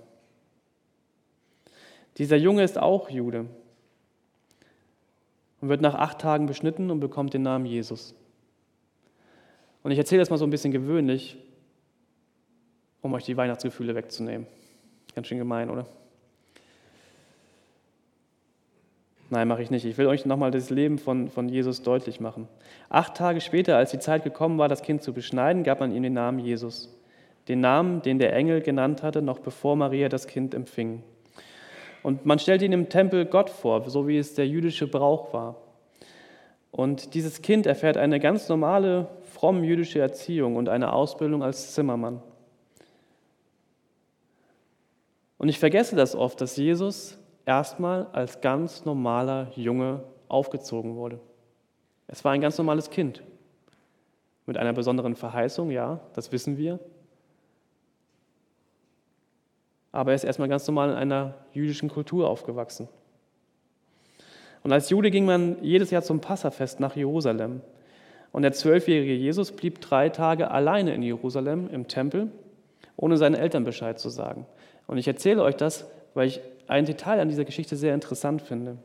Dieser 2.18 2.36
Junge 2.36 2.62
ist 2.64 2.78
auch 2.78 3.08
Jude 3.08 3.46
und 5.60 5.68
wird 5.68 5.80
nach 5.80 5.94
acht 5.94 6.20
Tagen 6.20 6.46
beschnitten 6.46 6.90
und 6.90 7.00
bekommt 7.00 7.32
den 7.34 7.42
Namen 7.42 7.66
Jesus. 7.66 8.14
Und 9.82 9.92
ich 9.92 9.98
erzähle 9.98 10.20
das 10.20 10.30
mal 10.30 10.38
so 10.38 10.44
ein 10.44 10.50
bisschen 10.50 10.72
gewöhnlich, 10.72 11.36
um 13.02 13.14
euch 13.14 13.24
die 13.24 13.36
Weihnachtsgefühle 13.36 13.94
wegzunehmen. 13.94 14.46
Ganz 15.14 15.28
schön 15.28 15.38
gemein, 15.38 15.70
oder? 15.70 15.86
Nein, 19.28 19.48
mache 19.48 19.62
ich 19.62 19.70
nicht. 19.70 19.84
Ich 19.84 19.98
will 19.98 20.06
euch 20.06 20.24
nochmal 20.24 20.52
das 20.52 20.70
Leben 20.70 20.98
von, 20.98 21.28
von 21.28 21.48
Jesus 21.48 21.82
deutlich 21.82 22.20
machen. 22.20 22.46
Acht 22.88 23.16
Tage 23.16 23.40
später, 23.40 23.76
als 23.76 23.90
die 23.90 23.98
Zeit 23.98 24.22
gekommen 24.22 24.58
war, 24.58 24.68
das 24.68 24.82
Kind 24.82 25.02
zu 25.02 25.12
beschneiden, 25.12 25.64
gab 25.64 25.80
man 25.80 25.92
ihm 25.92 26.04
den 26.04 26.12
Namen 26.12 26.38
Jesus. 26.38 26.96
Den 27.48 27.60
Namen, 27.60 28.02
den 28.02 28.18
der 28.18 28.32
Engel 28.34 28.60
genannt 28.60 29.02
hatte, 29.02 29.22
noch 29.22 29.40
bevor 29.40 29.74
Maria 29.74 30.08
das 30.08 30.28
Kind 30.28 30.54
empfing. 30.54 31.02
Und 32.04 32.24
man 32.24 32.38
stellt 32.38 32.62
ihn 32.62 32.72
im 32.72 32.88
Tempel 32.88 33.24
Gott 33.24 33.50
vor, 33.50 33.88
so 33.90 34.06
wie 34.06 34.16
es 34.16 34.34
der 34.34 34.46
jüdische 34.46 34.86
Brauch 34.86 35.32
war. 35.32 35.56
Und 36.70 37.14
dieses 37.14 37.42
Kind 37.42 37.66
erfährt 37.66 37.96
eine 37.96 38.20
ganz 38.20 38.48
normale, 38.48 39.08
fromm 39.32 39.64
jüdische 39.64 39.98
Erziehung 39.98 40.54
und 40.54 40.68
eine 40.68 40.92
Ausbildung 40.92 41.42
als 41.42 41.72
Zimmermann. 41.74 42.22
Und 45.38 45.48
ich 45.48 45.58
vergesse 45.58 45.96
das 45.96 46.14
oft, 46.14 46.40
dass 46.40 46.56
Jesus 46.56 47.18
erstmal 47.46 48.08
als 48.12 48.42
ganz 48.42 48.84
normaler 48.84 49.50
Junge 49.56 50.02
aufgezogen 50.28 50.96
wurde. 50.96 51.18
Es 52.08 52.24
war 52.24 52.32
ein 52.32 52.40
ganz 52.42 52.58
normales 52.58 52.90
Kind. 52.90 53.22
Mit 54.44 54.58
einer 54.58 54.74
besonderen 54.74 55.16
Verheißung, 55.16 55.70
ja, 55.70 56.00
das 56.12 56.30
wissen 56.30 56.58
wir 56.58 56.78
aber 59.96 60.10
er 60.10 60.16
ist 60.16 60.24
erstmal 60.24 60.48
ganz 60.48 60.66
normal 60.66 60.90
in 60.90 60.96
einer 60.96 61.34
jüdischen 61.54 61.88
Kultur 61.88 62.28
aufgewachsen. 62.28 62.86
Und 64.62 64.70
als 64.70 64.90
Jude 64.90 65.10
ging 65.10 65.24
man 65.24 65.56
jedes 65.62 65.90
Jahr 65.90 66.02
zum 66.02 66.20
Passafest 66.20 66.80
nach 66.80 66.96
Jerusalem. 66.96 67.62
Und 68.30 68.42
der 68.42 68.52
zwölfjährige 68.52 69.14
Jesus 69.14 69.52
blieb 69.52 69.80
drei 69.80 70.10
Tage 70.10 70.50
alleine 70.50 70.94
in 70.94 71.02
Jerusalem 71.02 71.70
im 71.72 71.88
Tempel, 71.88 72.30
ohne 72.96 73.16
seinen 73.16 73.36
Eltern 73.36 73.64
Bescheid 73.64 73.98
zu 73.98 74.10
sagen. 74.10 74.44
Und 74.86 74.98
ich 74.98 75.08
erzähle 75.08 75.42
euch 75.42 75.56
das, 75.56 75.90
weil 76.12 76.28
ich 76.28 76.42
ein 76.68 76.84
Detail 76.84 77.20
an 77.20 77.28
dieser 77.28 77.44
Geschichte 77.44 77.76
sehr 77.76 77.94
interessant 77.94 78.42
finde. 78.42 78.78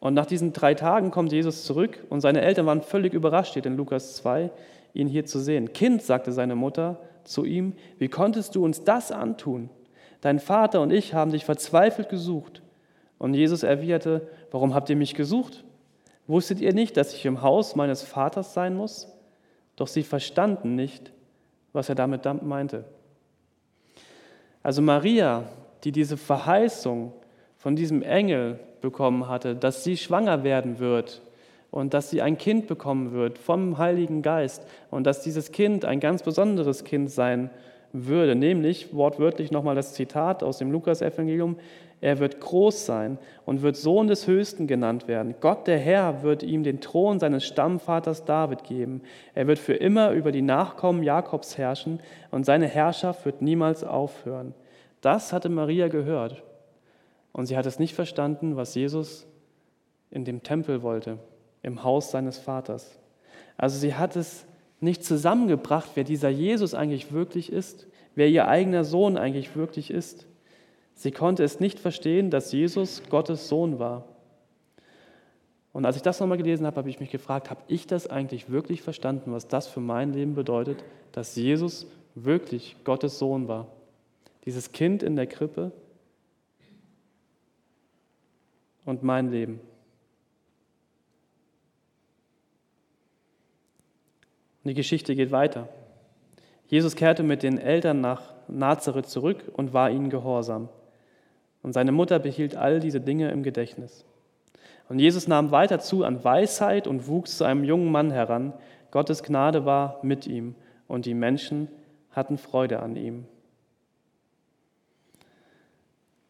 Und 0.00 0.14
nach 0.14 0.26
diesen 0.26 0.52
drei 0.52 0.74
Tagen 0.74 1.10
kommt 1.10 1.32
Jesus 1.32 1.64
zurück 1.64 2.04
und 2.08 2.20
seine 2.20 2.40
Eltern 2.40 2.66
waren 2.66 2.82
völlig 2.82 3.14
überrascht, 3.14 3.50
steht 3.50 3.66
in 3.66 3.76
Lukas 3.76 4.16
2, 4.16 4.50
ihn 4.94 5.08
hier 5.08 5.24
zu 5.24 5.40
sehen. 5.40 5.72
Kind, 5.72 6.02
sagte 6.02 6.32
seine 6.32 6.54
Mutter, 6.54 7.00
zu 7.24 7.44
ihm, 7.44 7.74
wie 7.98 8.08
konntest 8.08 8.54
du 8.54 8.64
uns 8.64 8.84
das 8.84 9.12
antun? 9.12 9.70
Dein 10.20 10.38
Vater 10.38 10.80
und 10.80 10.92
ich 10.92 11.14
haben 11.14 11.32
dich 11.32 11.44
verzweifelt 11.44 12.08
gesucht. 12.08 12.62
Und 13.18 13.34
Jesus 13.34 13.62
erwiderte, 13.62 14.28
warum 14.50 14.74
habt 14.74 14.88
ihr 14.90 14.96
mich 14.96 15.14
gesucht? 15.14 15.64
Wusstet 16.26 16.60
ihr 16.60 16.72
nicht, 16.72 16.96
dass 16.96 17.14
ich 17.14 17.26
im 17.26 17.42
Haus 17.42 17.74
meines 17.74 18.02
Vaters 18.02 18.54
sein 18.54 18.76
muss? 18.76 19.08
Doch 19.76 19.88
sie 19.88 20.02
verstanden 20.02 20.74
nicht, 20.74 21.12
was 21.72 21.88
er 21.88 21.94
damit 21.94 22.24
meinte. 22.42 22.84
Also 24.62 24.82
Maria, 24.82 25.44
die 25.84 25.92
diese 25.92 26.16
Verheißung 26.16 27.12
von 27.56 27.76
diesem 27.76 28.02
Engel 28.02 28.58
bekommen 28.80 29.28
hatte, 29.28 29.54
dass 29.54 29.84
sie 29.84 29.96
schwanger 29.96 30.44
werden 30.44 30.78
wird 30.78 31.22
und 31.70 31.94
dass 31.94 32.10
sie 32.10 32.22
ein 32.22 32.38
Kind 32.38 32.66
bekommen 32.66 33.12
wird 33.12 33.38
vom 33.38 33.78
Heiligen 33.78 34.22
Geist 34.22 34.66
und 34.90 35.06
dass 35.06 35.22
dieses 35.22 35.52
Kind 35.52 35.84
ein 35.84 36.00
ganz 36.00 36.22
besonderes 36.22 36.84
Kind 36.84 37.10
sein 37.10 37.50
würde, 37.92 38.34
nämlich 38.34 38.94
wortwörtlich 38.94 39.50
nochmal 39.50 39.74
das 39.74 39.94
Zitat 39.94 40.42
aus 40.42 40.58
dem 40.58 40.70
Lukas-Evangelium, 40.70 41.56
er 42.00 42.20
wird 42.20 42.40
groß 42.40 42.86
sein 42.86 43.18
und 43.44 43.62
wird 43.62 43.76
Sohn 43.76 44.06
des 44.06 44.26
Höchsten 44.28 44.68
genannt 44.68 45.08
werden. 45.08 45.34
Gott 45.40 45.66
der 45.66 45.78
Herr 45.78 46.22
wird 46.22 46.44
ihm 46.44 46.62
den 46.62 46.80
Thron 46.80 47.18
seines 47.18 47.44
Stammvaters 47.44 48.24
David 48.24 48.62
geben. 48.62 49.02
Er 49.34 49.48
wird 49.48 49.58
für 49.58 49.74
immer 49.74 50.12
über 50.12 50.30
die 50.30 50.42
Nachkommen 50.42 51.02
Jakobs 51.02 51.58
herrschen 51.58 51.98
und 52.30 52.46
seine 52.46 52.68
Herrschaft 52.68 53.24
wird 53.24 53.42
niemals 53.42 53.82
aufhören. 53.82 54.54
Das 55.00 55.32
hatte 55.32 55.48
Maria 55.48 55.88
gehört 55.88 56.42
und 57.32 57.46
sie 57.46 57.56
hat 57.56 57.66
es 57.66 57.78
nicht 57.78 57.94
verstanden, 57.94 58.56
was 58.56 58.74
Jesus 58.74 59.26
in 60.10 60.24
dem 60.24 60.42
Tempel 60.42 60.82
wollte 60.82 61.18
im 61.62 61.84
Haus 61.84 62.10
seines 62.10 62.38
Vaters. 62.38 62.98
Also 63.56 63.78
sie 63.78 63.94
hat 63.94 64.16
es 64.16 64.46
nicht 64.80 65.04
zusammengebracht, 65.04 65.90
wer 65.94 66.04
dieser 66.04 66.28
Jesus 66.28 66.74
eigentlich 66.74 67.12
wirklich 67.12 67.52
ist, 67.52 67.86
wer 68.14 68.28
ihr 68.28 68.48
eigener 68.48 68.84
Sohn 68.84 69.16
eigentlich 69.16 69.56
wirklich 69.56 69.90
ist. 69.90 70.26
Sie 70.94 71.10
konnte 71.12 71.44
es 71.44 71.60
nicht 71.60 71.78
verstehen, 71.78 72.30
dass 72.30 72.52
Jesus 72.52 73.02
Gottes 73.08 73.48
Sohn 73.48 73.78
war. 73.78 74.04
Und 75.72 75.84
als 75.86 75.96
ich 75.96 76.02
das 76.02 76.18
nochmal 76.18 76.38
gelesen 76.38 76.66
habe, 76.66 76.76
habe 76.76 76.90
ich 76.90 76.98
mich 76.98 77.10
gefragt, 77.10 77.50
habe 77.50 77.60
ich 77.68 77.86
das 77.86 78.08
eigentlich 78.08 78.50
wirklich 78.50 78.82
verstanden, 78.82 79.32
was 79.32 79.46
das 79.46 79.68
für 79.68 79.80
mein 79.80 80.12
Leben 80.12 80.34
bedeutet, 80.34 80.82
dass 81.12 81.36
Jesus 81.36 81.86
wirklich 82.14 82.76
Gottes 82.84 83.18
Sohn 83.18 83.46
war? 83.46 83.68
Dieses 84.48 84.72
Kind 84.72 85.02
in 85.02 85.14
der 85.14 85.26
Krippe 85.26 85.72
und 88.86 89.02
mein 89.02 89.30
Leben. 89.30 89.60
Und 94.64 94.70
die 94.70 94.74
Geschichte 94.74 95.14
geht 95.14 95.32
weiter. 95.32 95.68
Jesus 96.66 96.96
kehrte 96.96 97.22
mit 97.22 97.42
den 97.42 97.58
Eltern 97.58 98.00
nach 98.00 98.32
Nazareth 98.48 99.10
zurück 99.10 99.44
und 99.52 99.74
war 99.74 99.90
ihnen 99.90 100.08
gehorsam. 100.08 100.70
Und 101.62 101.74
seine 101.74 101.92
Mutter 101.92 102.18
behielt 102.18 102.56
all 102.56 102.80
diese 102.80 103.02
Dinge 103.02 103.30
im 103.30 103.42
Gedächtnis. 103.42 104.06
Und 104.88 104.98
Jesus 104.98 105.28
nahm 105.28 105.50
weiter 105.50 105.78
zu 105.78 106.04
an 106.04 106.24
Weisheit 106.24 106.86
und 106.86 107.06
wuchs 107.06 107.36
zu 107.36 107.44
einem 107.44 107.64
jungen 107.64 107.92
Mann 107.92 108.10
heran. 108.10 108.54
Gottes 108.92 109.22
Gnade 109.22 109.66
war 109.66 110.00
mit 110.02 110.26
ihm 110.26 110.54
und 110.86 111.04
die 111.04 111.12
Menschen 111.12 111.68
hatten 112.12 112.38
Freude 112.38 112.80
an 112.80 112.96
ihm. 112.96 113.26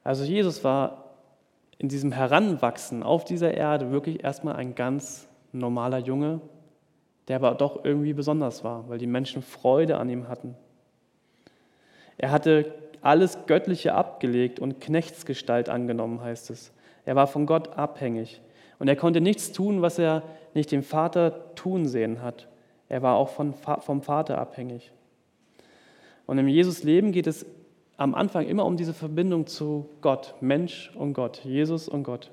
Also 0.08 0.24
Jesus 0.24 0.64
war 0.64 1.04
in 1.76 1.90
diesem 1.90 2.12
Heranwachsen 2.12 3.02
auf 3.02 3.26
dieser 3.26 3.52
Erde 3.52 3.90
wirklich 3.90 4.24
erstmal 4.24 4.56
ein 4.56 4.74
ganz 4.74 5.28
normaler 5.52 5.98
Junge, 5.98 6.40
der 7.28 7.36
aber 7.36 7.54
doch 7.54 7.84
irgendwie 7.84 8.14
besonders 8.14 8.64
war, 8.64 8.88
weil 8.88 8.96
die 8.96 9.06
Menschen 9.06 9.42
Freude 9.42 9.98
an 9.98 10.08
ihm 10.08 10.26
hatten. 10.26 10.54
Er 12.16 12.30
hatte 12.30 12.72
alles 13.02 13.44
Göttliche 13.44 13.92
abgelegt 13.92 14.60
und 14.60 14.80
Knechtsgestalt 14.80 15.68
angenommen, 15.68 16.22
heißt 16.22 16.48
es. 16.48 16.72
Er 17.04 17.14
war 17.14 17.26
von 17.26 17.44
Gott 17.44 17.76
abhängig 17.76 18.40
und 18.78 18.88
er 18.88 18.96
konnte 18.96 19.20
nichts 19.20 19.52
tun, 19.52 19.82
was 19.82 19.98
er 19.98 20.22
nicht 20.54 20.72
dem 20.72 20.82
Vater 20.82 21.54
tun 21.54 21.84
sehen 21.84 22.22
hat. 22.22 22.48
Er 22.88 23.02
war 23.02 23.16
auch 23.16 23.28
von, 23.28 23.52
vom 23.52 24.00
Vater 24.00 24.38
abhängig. 24.38 24.90
Und 26.24 26.38
im 26.38 26.48
Jesus 26.48 26.82
Leben 26.82 27.12
geht 27.12 27.26
es 27.26 27.44
am 27.98 28.14
Anfang 28.14 28.46
immer 28.46 28.64
um 28.64 28.76
diese 28.76 28.94
Verbindung 28.94 29.46
zu 29.46 29.90
Gott, 30.00 30.36
Mensch 30.40 30.92
und 30.94 31.12
Gott, 31.12 31.44
Jesus 31.44 31.88
und 31.88 32.04
Gott. 32.04 32.30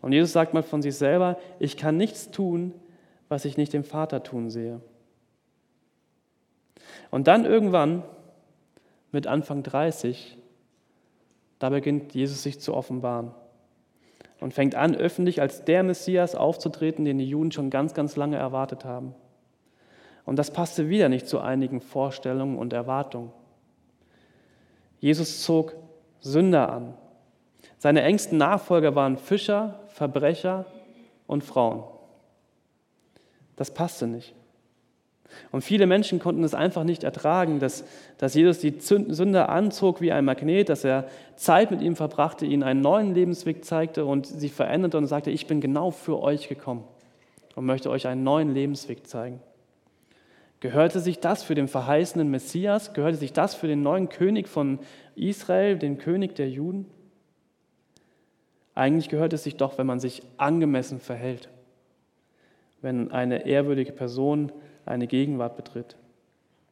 Und 0.00 0.12
Jesus 0.12 0.32
sagt 0.32 0.54
mal 0.54 0.62
von 0.62 0.82
sich 0.82 0.96
selber, 0.96 1.36
ich 1.58 1.76
kann 1.76 1.96
nichts 1.96 2.30
tun, 2.30 2.72
was 3.28 3.44
ich 3.44 3.56
nicht 3.56 3.72
dem 3.72 3.84
Vater 3.84 4.22
tun 4.22 4.50
sehe. 4.50 4.80
Und 7.10 7.26
dann 7.26 7.44
irgendwann, 7.44 8.04
mit 9.10 9.26
Anfang 9.26 9.62
30, 9.62 10.38
da 11.58 11.70
beginnt 11.70 12.14
Jesus 12.14 12.42
sich 12.42 12.60
zu 12.60 12.74
offenbaren 12.74 13.32
und 14.40 14.54
fängt 14.54 14.74
an, 14.74 14.94
öffentlich 14.94 15.40
als 15.40 15.64
der 15.64 15.82
Messias 15.82 16.34
aufzutreten, 16.34 17.04
den 17.04 17.18
die 17.18 17.28
Juden 17.28 17.52
schon 17.52 17.70
ganz, 17.70 17.94
ganz 17.94 18.16
lange 18.16 18.36
erwartet 18.36 18.84
haben. 18.84 19.14
Und 20.24 20.38
das 20.38 20.52
passte 20.52 20.88
wieder 20.88 21.08
nicht 21.08 21.28
zu 21.28 21.40
einigen 21.40 21.80
Vorstellungen 21.80 22.58
und 22.58 22.72
Erwartungen. 22.72 23.32
Jesus 25.04 25.42
zog 25.42 25.74
Sünder 26.20 26.72
an. 26.72 26.94
Seine 27.76 28.00
engsten 28.00 28.38
Nachfolger 28.38 28.94
waren 28.94 29.18
Fischer, 29.18 29.80
Verbrecher 29.88 30.64
und 31.26 31.44
Frauen. 31.44 31.84
Das 33.54 33.70
passte 33.70 34.06
nicht. 34.06 34.34
Und 35.52 35.60
viele 35.60 35.86
Menschen 35.86 36.20
konnten 36.20 36.42
es 36.42 36.54
einfach 36.54 36.84
nicht 36.84 37.04
ertragen, 37.04 37.60
dass, 37.60 37.84
dass 38.16 38.32
Jesus 38.32 38.60
die 38.60 38.76
Sünder 38.80 39.50
anzog 39.50 40.00
wie 40.00 40.10
ein 40.10 40.24
Magnet, 40.24 40.70
dass 40.70 40.84
er 40.84 41.06
Zeit 41.36 41.70
mit 41.70 41.82
ihm 41.82 41.96
verbrachte, 41.96 42.46
ihnen 42.46 42.62
einen 42.62 42.80
neuen 42.80 43.12
Lebensweg 43.12 43.62
zeigte 43.62 44.06
und 44.06 44.26
sie 44.26 44.48
veränderte 44.48 44.96
und 44.96 45.06
sagte, 45.06 45.30
ich 45.30 45.46
bin 45.46 45.60
genau 45.60 45.90
für 45.90 46.18
euch 46.22 46.48
gekommen 46.48 46.84
und 47.54 47.66
möchte 47.66 47.90
euch 47.90 48.06
einen 48.06 48.24
neuen 48.24 48.54
Lebensweg 48.54 49.06
zeigen. 49.06 49.42
Gehörte 50.64 51.00
sich 51.00 51.20
das 51.20 51.42
für 51.42 51.54
den 51.54 51.68
verheißenen 51.68 52.30
Messias? 52.30 52.94
Gehörte 52.94 53.18
sich 53.18 53.34
das 53.34 53.54
für 53.54 53.66
den 53.66 53.82
neuen 53.82 54.08
König 54.08 54.48
von 54.48 54.78
Israel, 55.14 55.76
den 55.76 55.98
König 55.98 56.36
der 56.36 56.48
Juden? 56.48 56.86
Eigentlich 58.74 59.10
gehört 59.10 59.34
es 59.34 59.44
sich 59.44 59.58
doch, 59.58 59.76
wenn 59.76 59.86
man 59.86 60.00
sich 60.00 60.22
angemessen 60.38 61.00
verhält, 61.00 61.50
wenn 62.80 63.12
eine 63.12 63.44
ehrwürdige 63.44 63.92
Person 63.92 64.52
eine 64.86 65.06
Gegenwart 65.06 65.58
betritt. 65.58 65.98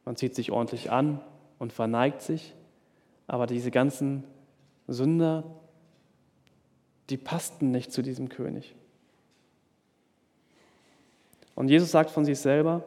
Man 0.05 0.15
zieht 0.15 0.33
sich 0.33 0.49
ordentlich 0.51 0.89
an 0.89 1.21
und 1.59 1.71
verneigt 1.71 2.23
sich, 2.23 2.55
aber 3.27 3.45
diese 3.45 3.69
ganzen 3.69 4.23
Sünder, 4.87 5.43
die 7.11 7.17
passten 7.17 7.69
nicht 7.69 7.91
zu 7.91 8.01
diesem 8.01 8.29
König. 8.29 8.73
Und 11.53 11.69
Jesus 11.69 11.91
sagt 11.91 12.09
von 12.09 12.25
sich 12.25 12.39
selber, 12.39 12.83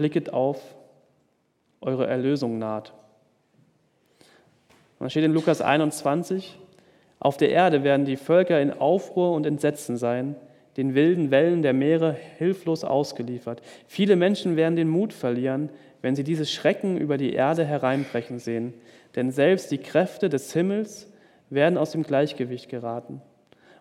blicket 0.00 0.32
auf, 0.32 0.62
eure 1.82 2.06
Erlösung 2.06 2.58
naht. 2.58 2.94
Und 4.98 5.00
dann 5.00 5.10
steht 5.10 5.24
in 5.24 5.34
Lukas 5.34 5.60
21, 5.60 6.58
auf 7.18 7.36
der 7.36 7.50
Erde 7.50 7.84
werden 7.84 8.06
die 8.06 8.16
Völker 8.16 8.62
in 8.62 8.72
Aufruhr 8.72 9.34
und 9.34 9.44
Entsetzen 9.44 9.98
sein, 9.98 10.36
den 10.78 10.94
wilden 10.94 11.30
Wellen 11.30 11.60
der 11.60 11.74
Meere 11.74 12.16
hilflos 12.38 12.82
ausgeliefert. 12.82 13.60
Viele 13.86 14.16
Menschen 14.16 14.56
werden 14.56 14.74
den 14.74 14.88
Mut 14.88 15.12
verlieren, 15.12 15.68
wenn 16.00 16.16
sie 16.16 16.24
dieses 16.24 16.50
Schrecken 16.50 16.96
über 16.96 17.18
die 17.18 17.34
Erde 17.34 17.66
hereinbrechen 17.66 18.38
sehen, 18.38 18.72
denn 19.16 19.30
selbst 19.30 19.70
die 19.70 19.82
Kräfte 19.82 20.30
des 20.30 20.50
Himmels 20.54 21.12
werden 21.50 21.76
aus 21.76 21.90
dem 21.90 22.04
Gleichgewicht 22.04 22.70
geraten. 22.70 23.20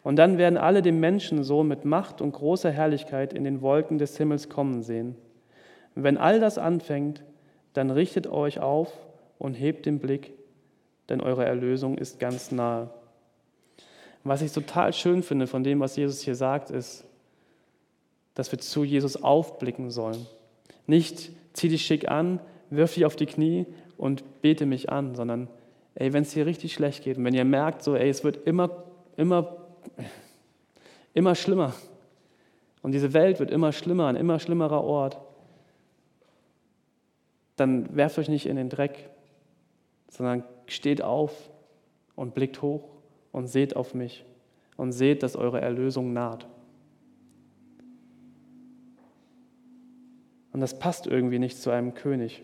Und 0.03 0.17
dann 0.17 0.37
werden 0.37 0.57
alle 0.57 0.81
den 0.81 0.99
Menschensohn 0.99 1.65
mit 1.65 1.85
Macht 1.85 2.19
und 2.19 2.33
großer 2.33 2.71
Herrlichkeit 2.71 3.31
in 3.31 3.45
den 3.45 3.61
Wolken 3.61 3.99
des 3.99 4.17
Himmels 4.17 4.49
kommen 4.49 4.83
sehen. 4.83 5.15
Wenn 5.95 6.17
all 6.17 6.39
das 6.39 6.57
anfängt, 6.57 7.23
dann 7.73 7.89
richtet 7.91 8.27
euch 8.27 8.59
auf 8.59 8.91
und 9.37 9.53
hebt 9.53 9.85
den 9.85 9.99
Blick, 9.99 10.33
denn 11.09 11.21
eure 11.21 11.45
Erlösung 11.45 11.97
ist 11.97 12.19
ganz 12.19 12.51
nahe. 12.51 12.89
Was 14.23 14.41
ich 14.41 14.51
total 14.51 14.93
schön 14.93 15.23
finde 15.23 15.47
von 15.47 15.63
dem, 15.63 15.79
was 15.79 15.95
Jesus 15.95 16.21
hier 16.21 16.35
sagt, 16.35 16.71
ist, 16.71 17.05
dass 18.35 18.51
wir 18.51 18.59
zu 18.59 18.83
Jesus 18.83 19.21
aufblicken 19.21 19.91
sollen. 19.91 20.25
Nicht 20.87 21.31
zieh 21.53 21.69
dich 21.69 21.85
schick 21.85 22.09
an, 22.09 22.39
wirf 22.69 22.93
dich 22.93 23.05
auf 23.05 23.15
die 23.15 23.25
Knie 23.25 23.65
und 23.97 24.41
bete 24.41 24.65
mich 24.65 24.89
an, 24.89 25.15
sondern 25.15 25.47
ey, 25.95 26.13
wenn 26.13 26.23
es 26.23 26.31
dir 26.31 26.45
richtig 26.45 26.73
schlecht 26.73 27.03
geht 27.03 27.17
und 27.17 27.25
wenn 27.25 27.33
ihr 27.33 27.45
merkt, 27.45 27.83
so, 27.83 27.95
ey, 27.95 28.09
es 28.09 28.23
wird 28.23 28.47
immer, 28.47 28.83
immer, 29.17 29.57
immer 31.13 31.35
schlimmer 31.35 31.73
und 32.81 32.93
diese 32.93 33.13
Welt 33.13 33.39
wird 33.39 33.51
immer 33.51 33.71
schlimmer, 33.71 34.07
ein 34.07 34.15
immer 34.15 34.39
schlimmerer 34.39 34.83
Ort, 34.83 35.17
dann 37.59 37.95
werft 37.95 38.17
euch 38.19 38.29
nicht 38.29 38.45
in 38.45 38.55
den 38.55 38.69
Dreck, 38.69 39.09
sondern 40.09 40.43
steht 40.67 41.01
auf 41.01 41.49
und 42.15 42.33
blickt 42.33 42.61
hoch 42.61 42.89
und 43.31 43.47
seht 43.47 43.75
auf 43.75 43.93
mich 43.93 44.25
und 44.77 44.91
seht, 44.91 45.23
dass 45.23 45.35
eure 45.35 45.61
Erlösung 45.61 46.13
naht. 46.13 46.47
Und 50.51 50.61
das 50.61 50.79
passt 50.79 51.07
irgendwie 51.07 51.39
nicht 51.39 51.57
zu 51.57 51.69
einem 51.69 51.93
König. 51.93 52.43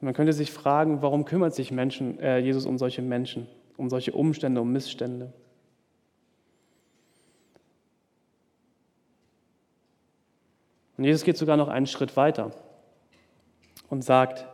Man 0.00 0.12
könnte 0.12 0.34
sich 0.34 0.50
fragen, 0.50 1.00
warum 1.00 1.24
kümmert 1.24 1.54
sich 1.54 1.72
Menschen, 1.72 2.18
äh, 2.20 2.38
Jesus 2.38 2.66
um 2.66 2.76
solche 2.76 3.00
Menschen, 3.00 3.46
um 3.76 3.90
solche 3.90 4.12
Umstände, 4.12 4.60
um 4.60 4.72
Missstände? 4.72 5.32
Und 10.96 11.04
Jesus 11.04 11.24
geht 11.24 11.36
sogar 11.36 11.56
noch 11.56 11.68
einen 11.68 11.86
Schritt 11.86 12.16
weiter 12.16 12.52
und 13.90 14.02
sagt, 14.02 14.46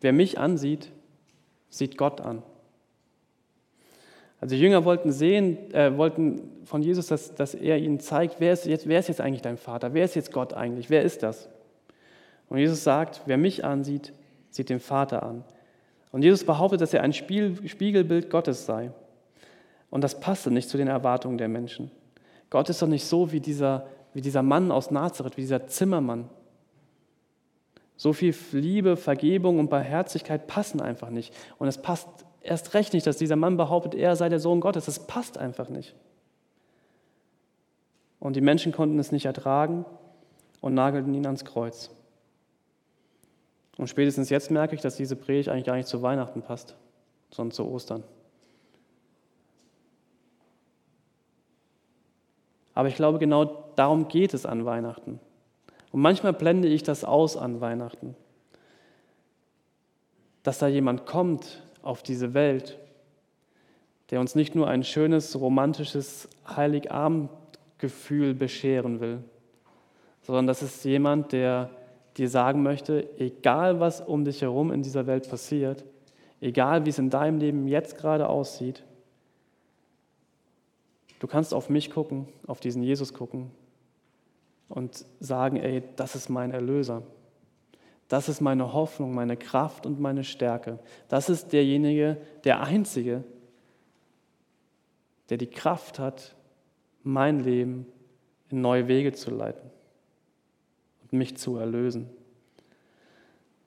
wer 0.00 0.12
mich 0.12 0.38
ansieht, 0.38 0.90
sieht 1.68 1.96
Gott 1.96 2.20
an. 2.20 2.42
Also 4.40 4.54
die 4.54 4.60
Jünger 4.60 4.84
wollten 4.84 5.12
sehen, 5.12 5.72
äh, 5.74 5.96
wollten 5.96 6.64
von 6.64 6.82
Jesus, 6.82 7.08
dass, 7.08 7.34
dass 7.34 7.54
er 7.54 7.78
ihnen 7.78 8.00
zeigt, 8.00 8.36
wer 8.40 8.54
ist, 8.54 8.64
jetzt, 8.64 8.88
wer 8.88 8.98
ist 8.98 9.08
jetzt 9.08 9.20
eigentlich 9.20 9.42
dein 9.42 9.58
Vater? 9.58 9.92
Wer 9.92 10.04
ist 10.04 10.14
jetzt 10.14 10.32
Gott 10.32 10.54
eigentlich? 10.54 10.88
Wer 10.88 11.02
ist 11.02 11.22
das? 11.22 11.48
Und 12.48 12.58
Jesus 12.58 12.82
sagt, 12.82 13.22
wer 13.26 13.36
mich 13.36 13.64
ansieht, 13.64 14.12
sieht 14.50 14.70
den 14.70 14.80
Vater 14.80 15.22
an. 15.22 15.44
Und 16.12 16.22
Jesus 16.22 16.44
behauptet, 16.44 16.80
dass 16.80 16.92
er 16.94 17.02
ein 17.02 17.12
Spiegelbild 17.12 18.30
Gottes 18.30 18.66
sei. 18.66 18.90
Und 19.90 20.02
das 20.02 20.18
passte 20.20 20.50
nicht 20.50 20.68
zu 20.68 20.76
den 20.76 20.88
Erwartungen 20.88 21.38
der 21.38 21.48
Menschen. 21.48 21.90
Gott 22.48 22.68
ist 22.68 22.82
doch 22.82 22.88
nicht 22.88 23.04
so 23.04 23.32
wie 23.32 23.40
dieser, 23.40 23.86
wie 24.12 24.20
dieser 24.20 24.42
Mann 24.42 24.72
aus 24.72 24.90
Nazareth, 24.90 25.36
wie 25.36 25.42
dieser 25.42 25.66
Zimmermann. 25.66 26.28
So 27.96 28.12
viel 28.12 28.34
Liebe, 28.52 28.96
Vergebung 28.96 29.58
und 29.58 29.68
Barmherzigkeit 29.68 30.46
passen 30.46 30.80
einfach 30.80 31.10
nicht. 31.10 31.34
Und 31.58 31.68
es 31.68 31.78
passt 31.78 32.08
erst 32.40 32.74
recht 32.74 32.92
nicht, 32.92 33.06
dass 33.06 33.18
dieser 33.18 33.36
Mann 33.36 33.56
behauptet, 33.56 33.94
er 33.94 34.16
sei 34.16 34.28
der 34.28 34.40
Sohn 34.40 34.60
Gottes. 34.60 34.86
Das 34.86 35.06
passt 35.06 35.38
einfach 35.38 35.68
nicht. 35.68 35.94
Und 38.18 38.36
die 38.36 38.40
Menschen 38.40 38.72
konnten 38.72 38.98
es 38.98 39.12
nicht 39.12 39.26
ertragen 39.26 39.84
und 40.60 40.74
nagelten 40.74 41.14
ihn 41.14 41.26
ans 41.26 41.44
Kreuz. 41.44 41.90
Und 43.80 43.88
spätestens 43.88 44.28
jetzt 44.28 44.50
merke 44.50 44.74
ich, 44.74 44.82
dass 44.82 44.96
diese 44.96 45.16
Predigt 45.16 45.48
eigentlich 45.48 45.64
gar 45.64 45.74
nicht 45.74 45.88
zu 45.88 46.02
Weihnachten 46.02 46.42
passt, 46.42 46.76
sondern 47.30 47.52
zu 47.52 47.66
Ostern. 47.66 48.04
Aber 52.74 52.88
ich 52.88 52.94
glaube, 52.94 53.18
genau 53.18 53.72
darum 53.76 54.08
geht 54.08 54.34
es 54.34 54.44
an 54.44 54.66
Weihnachten. 54.66 55.18
Und 55.92 56.02
manchmal 56.02 56.34
blende 56.34 56.68
ich 56.68 56.82
das 56.82 57.04
aus 57.04 57.38
an 57.38 57.62
Weihnachten. 57.62 58.16
Dass 60.42 60.58
da 60.58 60.68
jemand 60.68 61.06
kommt 61.06 61.62
auf 61.80 62.02
diese 62.02 62.34
Welt, 62.34 62.78
der 64.10 64.20
uns 64.20 64.34
nicht 64.34 64.54
nur 64.54 64.68
ein 64.68 64.84
schönes, 64.84 65.40
romantisches 65.40 66.28
Heiligabendgefühl 66.46 68.34
bescheren 68.34 69.00
will, 69.00 69.24
sondern 70.20 70.46
das 70.46 70.60
ist 70.60 70.84
jemand, 70.84 71.32
der 71.32 71.70
dir 72.16 72.28
sagen 72.28 72.62
möchte, 72.62 73.08
egal 73.18 73.80
was 73.80 74.00
um 74.00 74.24
dich 74.24 74.42
herum 74.42 74.72
in 74.72 74.82
dieser 74.82 75.06
Welt 75.06 75.28
passiert, 75.28 75.84
egal 76.40 76.84
wie 76.84 76.90
es 76.90 76.98
in 76.98 77.10
deinem 77.10 77.38
Leben 77.38 77.68
jetzt 77.68 77.96
gerade 77.96 78.28
aussieht, 78.28 78.84
Du 81.20 81.26
kannst 81.26 81.54
auf 81.54 81.68
mich 81.68 81.90
gucken, 81.90 82.26
auf 82.46 82.60
diesen 82.60 82.82
Jesus 82.82 83.12
gucken 83.12 83.50
und 84.68 85.04
sagen, 85.20 85.56
ey, 85.56 85.82
das 85.96 86.16
ist 86.16 86.30
mein 86.30 86.50
Erlöser. 86.50 87.02
Das 88.08 88.28
ist 88.28 88.40
meine 88.40 88.72
Hoffnung, 88.72 89.14
meine 89.14 89.36
Kraft 89.36 89.86
und 89.86 90.00
meine 90.00 90.24
Stärke. 90.24 90.80
Das 91.08 91.28
ist 91.28 91.52
derjenige, 91.52 92.16
der 92.44 92.62
Einzige, 92.62 93.22
der 95.28 95.36
die 95.36 95.46
Kraft 95.46 95.98
hat, 95.98 96.34
mein 97.02 97.40
Leben 97.40 97.86
in 98.48 98.62
neue 98.62 98.88
Wege 98.88 99.12
zu 99.12 99.30
leiten 99.30 99.70
mich 101.12 101.36
zu 101.36 101.56
erlösen. 101.56 102.08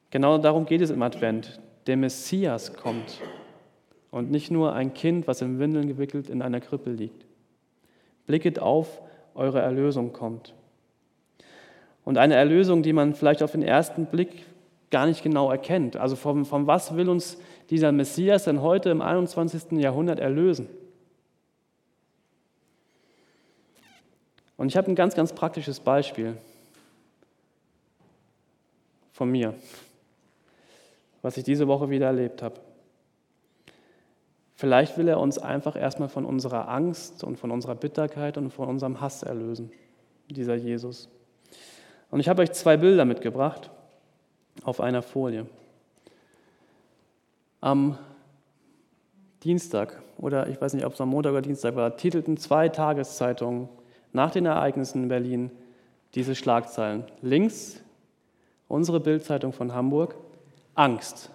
Genau 0.09 0.37
darum 0.37 0.65
geht 0.65 0.81
es 0.81 0.89
im 0.89 1.01
Advent. 1.01 1.59
Der 1.87 1.97
Messias 1.97 2.73
kommt 2.73 3.19
und 4.11 4.29
nicht 4.29 4.51
nur 4.51 4.73
ein 4.73 4.93
Kind, 4.93 5.27
was 5.27 5.41
in 5.41 5.59
Windeln 5.59 5.87
gewickelt 5.87 6.29
in 6.29 6.41
einer 6.41 6.61
Krippe 6.61 6.91
liegt. 6.91 7.25
Blicket 8.27 8.59
auf, 8.59 9.01
eure 9.33 9.59
Erlösung 9.59 10.13
kommt. 10.13 10.53
Und 12.05 12.17
eine 12.17 12.35
Erlösung, 12.35 12.83
die 12.83 12.93
man 12.93 13.15
vielleicht 13.15 13.41
auf 13.41 13.53
den 13.53 13.63
ersten 13.63 14.05
Blick 14.05 14.45
gar 14.91 15.07
nicht 15.07 15.23
genau 15.23 15.49
erkennt. 15.49 15.95
Also 15.97 16.15
von, 16.15 16.45
von 16.45 16.67
was 16.67 16.95
will 16.95 17.09
uns 17.09 17.39
dieser 17.69 17.91
Messias 17.91 18.43
denn 18.43 18.61
heute 18.61 18.91
im 18.91 19.01
21. 19.01 19.71
Jahrhundert 19.71 20.19
erlösen? 20.19 20.69
Und 24.57 24.67
ich 24.67 24.77
habe 24.77 24.91
ein 24.91 24.95
ganz, 24.95 25.15
ganz 25.15 25.33
praktisches 25.33 25.79
Beispiel 25.79 26.37
von 29.23 29.31
mir, 29.31 29.53
was 31.21 31.37
ich 31.37 31.45
diese 31.45 31.69
Woche 31.69 31.89
wieder 31.89 32.07
erlebt 32.07 32.41
habe. 32.41 32.55
Vielleicht 34.53 34.97
will 34.97 35.07
er 35.07 35.17
uns 35.17 35.37
einfach 35.37 35.77
erstmal 35.77 36.09
von 36.09 36.25
unserer 36.25 36.67
Angst 36.67 37.23
und 37.23 37.37
von 37.37 37.49
unserer 37.49 37.75
Bitterkeit 37.75 38.37
und 38.37 38.51
von 38.51 38.67
unserem 38.67 38.99
Hass 38.99 39.23
erlösen, 39.23 39.71
dieser 40.29 40.55
Jesus. 40.55 41.07
Und 42.11 42.19
ich 42.19 42.27
habe 42.27 42.41
euch 42.41 42.51
zwei 42.51 42.75
Bilder 42.75 43.05
mitgebracht 43.05 43.71
auf 44.65 44.81
einer 44.81 45.01
Folie. 45.01 45.45
Am 47.61 47.97
Dienstag 49.45 50.01
oder 50.17 50.49
ich 50.49 50.59
weiß 50.59 50.73
nicht, 50.73 50.85
ob 50.85 50.95
es 50.95 50.99
am 50.99 51.07
Montag 51.07 51.31
oder 51.31 51.41
Dienstag 51.41 51.77
war, 51.77 51.95
titelten 51.95 52.35
zwei 52.35 52.67
Tageszeitungen 52.67 53.69
nach 54.11 54.31
den 54.31 54.45
Ereignissen 54.45 55.03
in 55.03 55.07
Berlin 55.07 55.49
diese 56.13 56.35
Schlagzeilen. 56.35 57.05
Links 57.21 57.82
unsere 58.73 58.99
Bildzeitung 58.99 59.53
von 59.53 59.71
Hamburg, 59.73 60.15
Angst, 60.73 61.29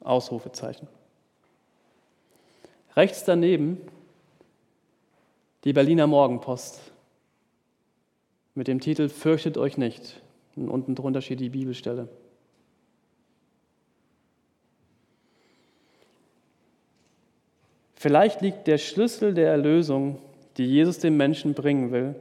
Ausrufezeichen. 0.00 0.88
Rechts 2.96 3.24
daneben 3.24 3.78
Die 5.62 5.72
Berliner 5.72 6.08
Morgenpost 6.08 6.80
mit 8.56 8.66
dem 8.66 8.80
Titel 8.80 9.08
Fürchtet 9.08 9.56
euch 9.56 9.78
nicht. 9.78 10.20
Und 10.56 10.68
unten 10.68 10.96
drunter 10.96 11.20
steht 11.20 11.40
die 11.40 11.48
Bibelstelle. 11.48 12.08
Vielleicht 17.94 18.40
liegt 18.42 18.66
der 18.66 18.78
Schlüssel 18.78 19.32
der 19.32 19.48
Erlösung, 19.48 20.18
die 20.56 20.66
Jesus 20.66 20.98
dem 20.98 21.16
Menschen 21.16 21.54
bringen 21.54 21.92
will, 21.92 22.16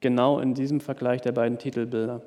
genau 0.00 0.40
in 0.40 0.54
diesem 0.54 0.80
Vergleich 0.80 1.20
der 1.20 1.32
beiden 1.32 1.58
Titelbilder. 1.58 2.22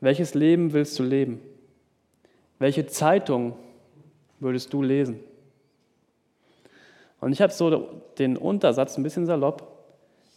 Welches 0.00 0.34
Leben 0.34 0.72
willst 0.72 0.98
du 0.98 1.02
leben? 1.02 1.40
Welche 2.58 2.86
Zeitung 2.86 3.56
würdest 4.40 4.72
du 4.72 4.82
lesen? 4.82 5.20
Und 7.20 7.32
ich 7.32 7.40
habe 7.40 7.52
so 7.52 8.02
den 8.18 8.36
Untersatz 8.36 8.96
ein 8.96 9.02
bisschen 9.02 9.26
salopp. 9.26 9.72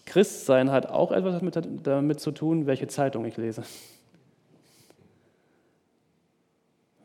Christsein 0.05 0.71
hat 0.71 0.87
auch 0.87 1.11
etwas 1.11 1.41
damit, 1.83 2.19
zu 2.19 2.31
tun, 2.31 2.65
welche 2.65 2.87
Zeitung 2.87 3.25
ich 3.25 3.37
lese. 3.37 3.63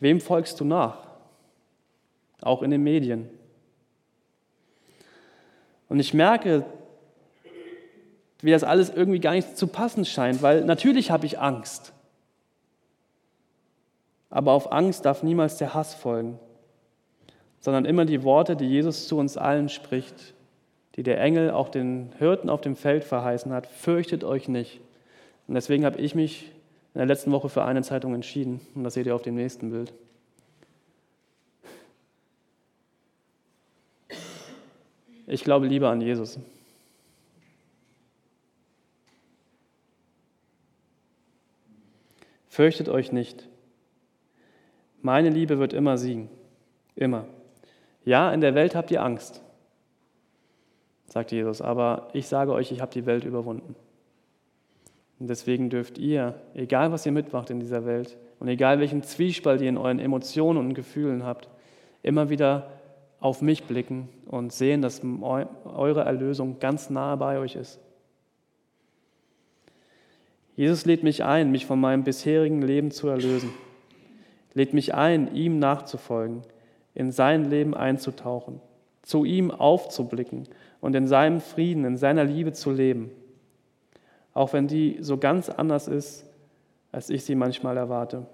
Wem 0.00 0.20
folgst 0.20 0.60
du 0.60 0.64
nach? 0.64 1.14
auch 2.44 2.62
in 2.62 2.70
den 2.70 2.82
Medien. 2.82 3.28
Und 5.88 5.98
ich 5.98 6.14
merke, 6.14 6.64
wie 8.40 8.50
das 8.50 8.64
alles 8.64 8.90
irgendwie 8.90 9.20
gar 9.20 9.32
nicht 9.32 9.56
zu 9.56 9.66
passen 9.66 10.04
scheint, 10.04 10.42
weil 10.42 10.64
natürlich 10.64 11.10
habe 11.10 11.26
ich 11.26 11.38
Angst. 11.38 11.92
Aber 14.34 14.50
auf 14.50 14.72
Angst 14.72 15.04
darf 15.04 15.22
niemals 15.22 15.58
der 15.58 15.74
Hass 15.74 15.94
folgen, 15.94 16.40
sondern 17.60 17.84
immer 17.84 18.04
die 18.04 18.24
Worte, 18.24 18.56
die 18.56 18.68
Jesus 18.68 19.06
zu 19.06 19.16
uns 19.16 19.36
allen 19.36 19.68
spricht, 19.68 20.34
die 20.96 21.04
der 21.04 21.20
Engel 21.20 21.52
auch 21.52 21.68
den 21.68 22.10
Hirten 22.18 22.50
auf 22.50 22.60
dem 22.60 22.74
Feld 22.74 23.04
verheißen 23.04 23.52
hat, 23.52 23.68
fürchtet 23.68 24.24
euch 24.24 24.48
nicht. 24.48 24.80
Und 25.46 25.54
deswegen 25.54 25.84
habe 25.84 26.00
ich 26.00 26.16
mich 26.16 26.50
in 26.94 26.98
der 26.98 27.06
letzten 27.06 27.30
Woche 27.30 27.48
für 27.48 27.64
eine 27.64 27.82
Zeitung 27.82 28.12
entschieden. 28.12 28.60
Und 28.74 28.82
das 28.82 28.94
seht 28.94 29.06
ihr 29.06 29.14
auf 29.14 29.22
dem 29.22 29.36
nächsten 29.36 29.70
Bild. 29.70 29.94
Ich 35.28 35.44
glaube 35.44 35.68
lieber 35.68 35.90
an 35.90 36.00
Jesus. 36.00 36.40
Fürchtet 42.48 42.88
euch 42.88 43.12
nicht. 43.12 43.48
Meine 45.04 45.28
Liebe 45.28 45.58
wird 45.58 45.74
immer 45.74 45.98
siegen. 45.98 46.30
Immer. 46.96 47.26
Ja, 48.06 48.32
in 48.32 48.40
der 48.40 48.54
Welt 48.54 48.74
habt 48.74 48.90
ihr 48.90 49.02
Angst, 49.02 49.42
sagt 51.08 51.30
Jesus, 51.30 51.60
aber 51.60 52.08
ich 52.14 52.26
sage 52.26 52.52
euch, 52.52 52.72
ich 52.72 52.80
habe 52.80 52.90
die 52.90 53.04
Welt 53.04 53.24
überwunden. 53.24 53.76
Und 55.20 55.28
deswegen 55.28 55.68
dürft 55.68 55.98
ihr, 55.98 56.40
egal 56.54 56.90
was 56.90 57.04
ihr 57.04 57.12
mitmacht 57.12 57.50
in 57.50 57.60
dieser 57.60 57.84
Welt 57.84 58.16
und 58.40 58.48
egal 58.48 58.80
welchen 58.80 59.02
Zwiespalt 59.02 59.60
ihr 59.60 59.68
in 59.68 59.76
euren 59.76 59.98
Emotionen 59.98 60.58
und 60.58 60.72
Gefühlen 60.72 61.22
habt, 61.22 61.50
immer 62.02 62.30
wieder 62.30 62.70
auf 63.20 63.42
mich 63.42 63.64
blicken 63.64 64.08
und 64.26 64.54
sehen, 64.54 64.80
dass 64.80 65.02
eure 65.02 66.00
Erlösung 66.00 66.60
ganz 66.60 66.88
nahe 66.88 67.18
bei 67.18 67.38
euch 67.38 67.56
ist. 67.56 67.78
Jesus 70.56 70.86
lädt 70.86 71.02
mich 71.02 71.24
ein, 71.24 71.50
mich 71.50 71.66
von 71.66 71.78
meinem 71.78 72.04
bisherigen 72.04 72.62
Leben 72.62 72.90
zu 72.90 73.08
erlösen. 73.08 73.50
Lädt 74.54 74.72
mich 74.72 74.94
ein, 74.94 75.34
ihm 75.34 75.58
nachzufolgen, 75.58 76.42
in 76.94 77.10
sein 77.10 77.50
Leben 77.50 77.74
einzutauchen, 77.74 78.60
zu 79.02 79.24
ihm 79.24 79.50
aufzublicken 79.50 80.48
und 80.80 80.94
in 80.94 81.06
seinem 81.06 81.40
Frieden, 81.40 81.84
in 81.84 81.96
seiner 81.96 82.24
Liebe 82.24 82.52
zu 82.52 82.70
leben. 82.70 83.10
Auch 84.32 84.52
wenn 84.52 84.68
die 84.68 84.98
so 85.00 85.18
ganz 85.18 85.48
anders 85.48 85.88
ist, 85.88 86.24
als 86.92 87.10
ich 87.10 87.24
sie 87.24 87.34
manchmal 87.34 87.76
erwarte. 87.76 88.26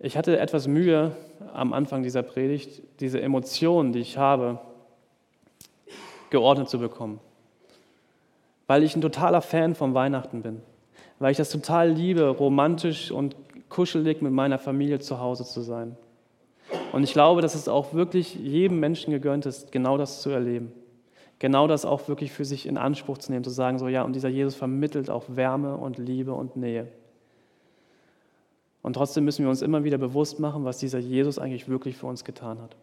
Ich 0.00 0.16
hatte 0.16 0.38
etwas 0.38 0.68
Mühe 0.68 1.16
am 1.52 1.72
Anfang 1.72 2.02
dieser 2.02 2.22
Predigt, 2.22 2.82
diese 3.00 3.20
Emotionen, 3.20 3.92
die 3.92 3.98
ich 3.98 4.16
habe, 4.16 4.60
geordnet 6.30 6.68
zu 6.68 6.78
bekommen. 6.78 7.20
Weil 8.68 8.84
ich 8.84 8.94
ein 8.94 9.00
totaler 9.00 9.42
Fan 9.42 9.74
von 9.74 9.94
Weihnachten 9.94 10.42
bin. 10.42 10.60
Weil 11.18 11.32
ich 11.32 11.36
das 11.36 11.50
total 11.50 11.90
liebe, 11.90 12.28
romantisch 12.28 13.10
und 13.10 13.34
kuschelig 13.68 14.22
mit 14.22 14.32
meiner 14.32 14.58
Familie 14.58 15.00
zu 15.00 15.18
Hause 15.18 15.44
zu 15.44 15.62
sein. 15.62 15.96
Und 16.92 17.02
ich 17.02 17.12
glaube, 17.12 17.42
dass 17.42 17.54
es 17.54 17.68
auch 17.68 17.94
wirklich 17.94 18.34
jedem 18.34 18.78
Menschen 18.78 19.10
gegönnt 19.10 19.46
ist, 19.46 19.72
genau 19.72 19.98
das 19.98 20.22
zu 20.22 20.30
erleben. 20.30 20.72
Genau 21.38 21.66
das 21.66 21.84
auch 21.84 22.08
wirklich 22.08 22.32
für 22.32 22.44
sich 22.44 22.66
in 22.66 22.76
Anspruch 22.76 23.18
zu 23.18 23.30
nehmen, 23.30 23.44
zu 23.44 23.50
sagen, 23.50 23.78
so 23.78 23.88
ja, 23.88 24.02
und 24.02 24.14
dieser 24.14 24.28
Jesus 24.28 24.54
vermittelt 24.54 25.08
auch 25.08 25.24
Wärme 25.28 25.76
und 25.76 25.98
Liebe 25.98 26.34
und 26.34 26.56
Nähe. 26.56 26.88
Und 28.82 28.94
trotzdem 28.94 29.24
müssen 29.24 29.44
wir 29.44 29.50
uns 29.50 29.62
immer 29.62 29.84
wieder 29.84 29.98
bewusst 29.98 30.40
machen, 30.40 30.64
was 30.64 30.78
dieser 30.78 30.98
Jesus 30.98 31.38
eigentlich 31.38 31.68
wirklich 31.68 31.96
für 31.96 32.06
uns 32.06 32.24
getan 32.24 32.60
hat. 32.60 32.76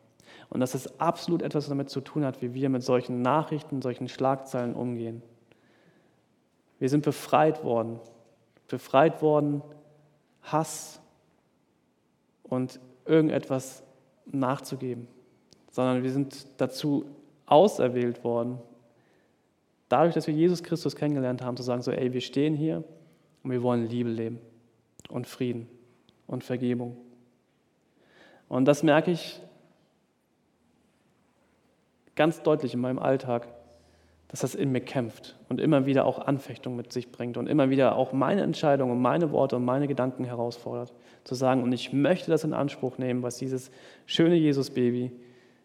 Und 0.50 0.60
dass 0.60 0.74
es 0.74 1.00
absolut 1.00 1.42
etwas 1.42 1.68
damit 1.68 1.90
zu 1.90 2.02
tun 2.02 2.24
hat, 2.24 2.42
wie 2.42 2.54
wir 2.54 2.70
mit 2.70 2.84
solchen 2.84 3.22
Nachrichten, 3.22 3.82
solchen 3.82 4.08
Schlagzeilen 4.08 4.74
umgehen. 4.74 5.22
Wir 6.80 6.90
sind 6.90 7.04
befreit 7.04 7.64
worden. 7.64 8.00
Befreit 8.68 9.22
worden, 9.22 9.62
Hass 10.44 11.00
und 12.44 12.80
irgendetwas 13.06 13.84
nachzugeben. 14.26 15.08
Sondern 15.72 16.04
wir 16.04 16.12
sind 16.12 16.48
dazu 16.58 17.06
auserwählt 17.46 18.24
worden, 18.24 18.60
dadurch, 19.90 20.14
dass 20.16 20.28
wir 20.28 20.34
Jesus 20.34 20.64
Christus 20.64 20.96
kennengelernt 20.96 21.42
haben, 21.42 21.58
zu 21.58 21.64
sagen, 21.64 21.82
so, 21.82 21.92
ey, 21.92 22.12
wir 22.14 22.22
stehen 22.22 22.56
hier 22.56 22.84
und 23.44 23.52
wir 23.52 23.62
wollen 23.62 23.88
Liebe 23.88 24.10
leben 24.10 24.40
und 25.10 25.28
Frieden 25.28 25.68
und 26.28 26.44
Vergebung. 26.44 26.98
Und 28.50 28.66
das 28.66 28.84
merke 28.84 29.12
ich 29.12 29.42
ganz 32.16 32.42
deutlich 32.42 32.74
in 32.74 32.80
meinem 32.80 33.00
Alltag, 33.00 33.48
dass 34.36 34.42
das 34.42 34.56
in 34.56 34.74
mir 34.74 34.82
kämpft 34.82 35.38
und 35.48 35.62
immer 35.62 35.86
wieder 35.86 36.06
auch 36.06 36.20
Anfechtung 36.20 36.76
mit 36.76 36.92
sich 36.92 37.10
bringt 37.10 37.38
und 37.38 37.48
immer 37.48 37.70
wieder 37.70 37.96
auch 37.96 38.12
meine 38.12 38.42
Entscheidungen 38.42 38.92
und 38.92 39.02
meine 39.02 39.32
Worte 39.32 39.56
und 39.56 39.64
meine 39.64 39.88
Gedanken 39.88 40.26
herausfordert, 40.26 40.94
zu 41.24 41.36
sagen, 41.36 41.64
und 41.64 41.72
ich 41.72 41.94
möchte 41.94 42.32
das 42.32 42.44
in 42.44 42.52
Anspruch 42.52 42.98
nehmen, 42.98 43.24
was 43.24 43.38
dieses 43.38 43.72
schöne 44.06 44.36
Jesus-Baby 44.36 45.14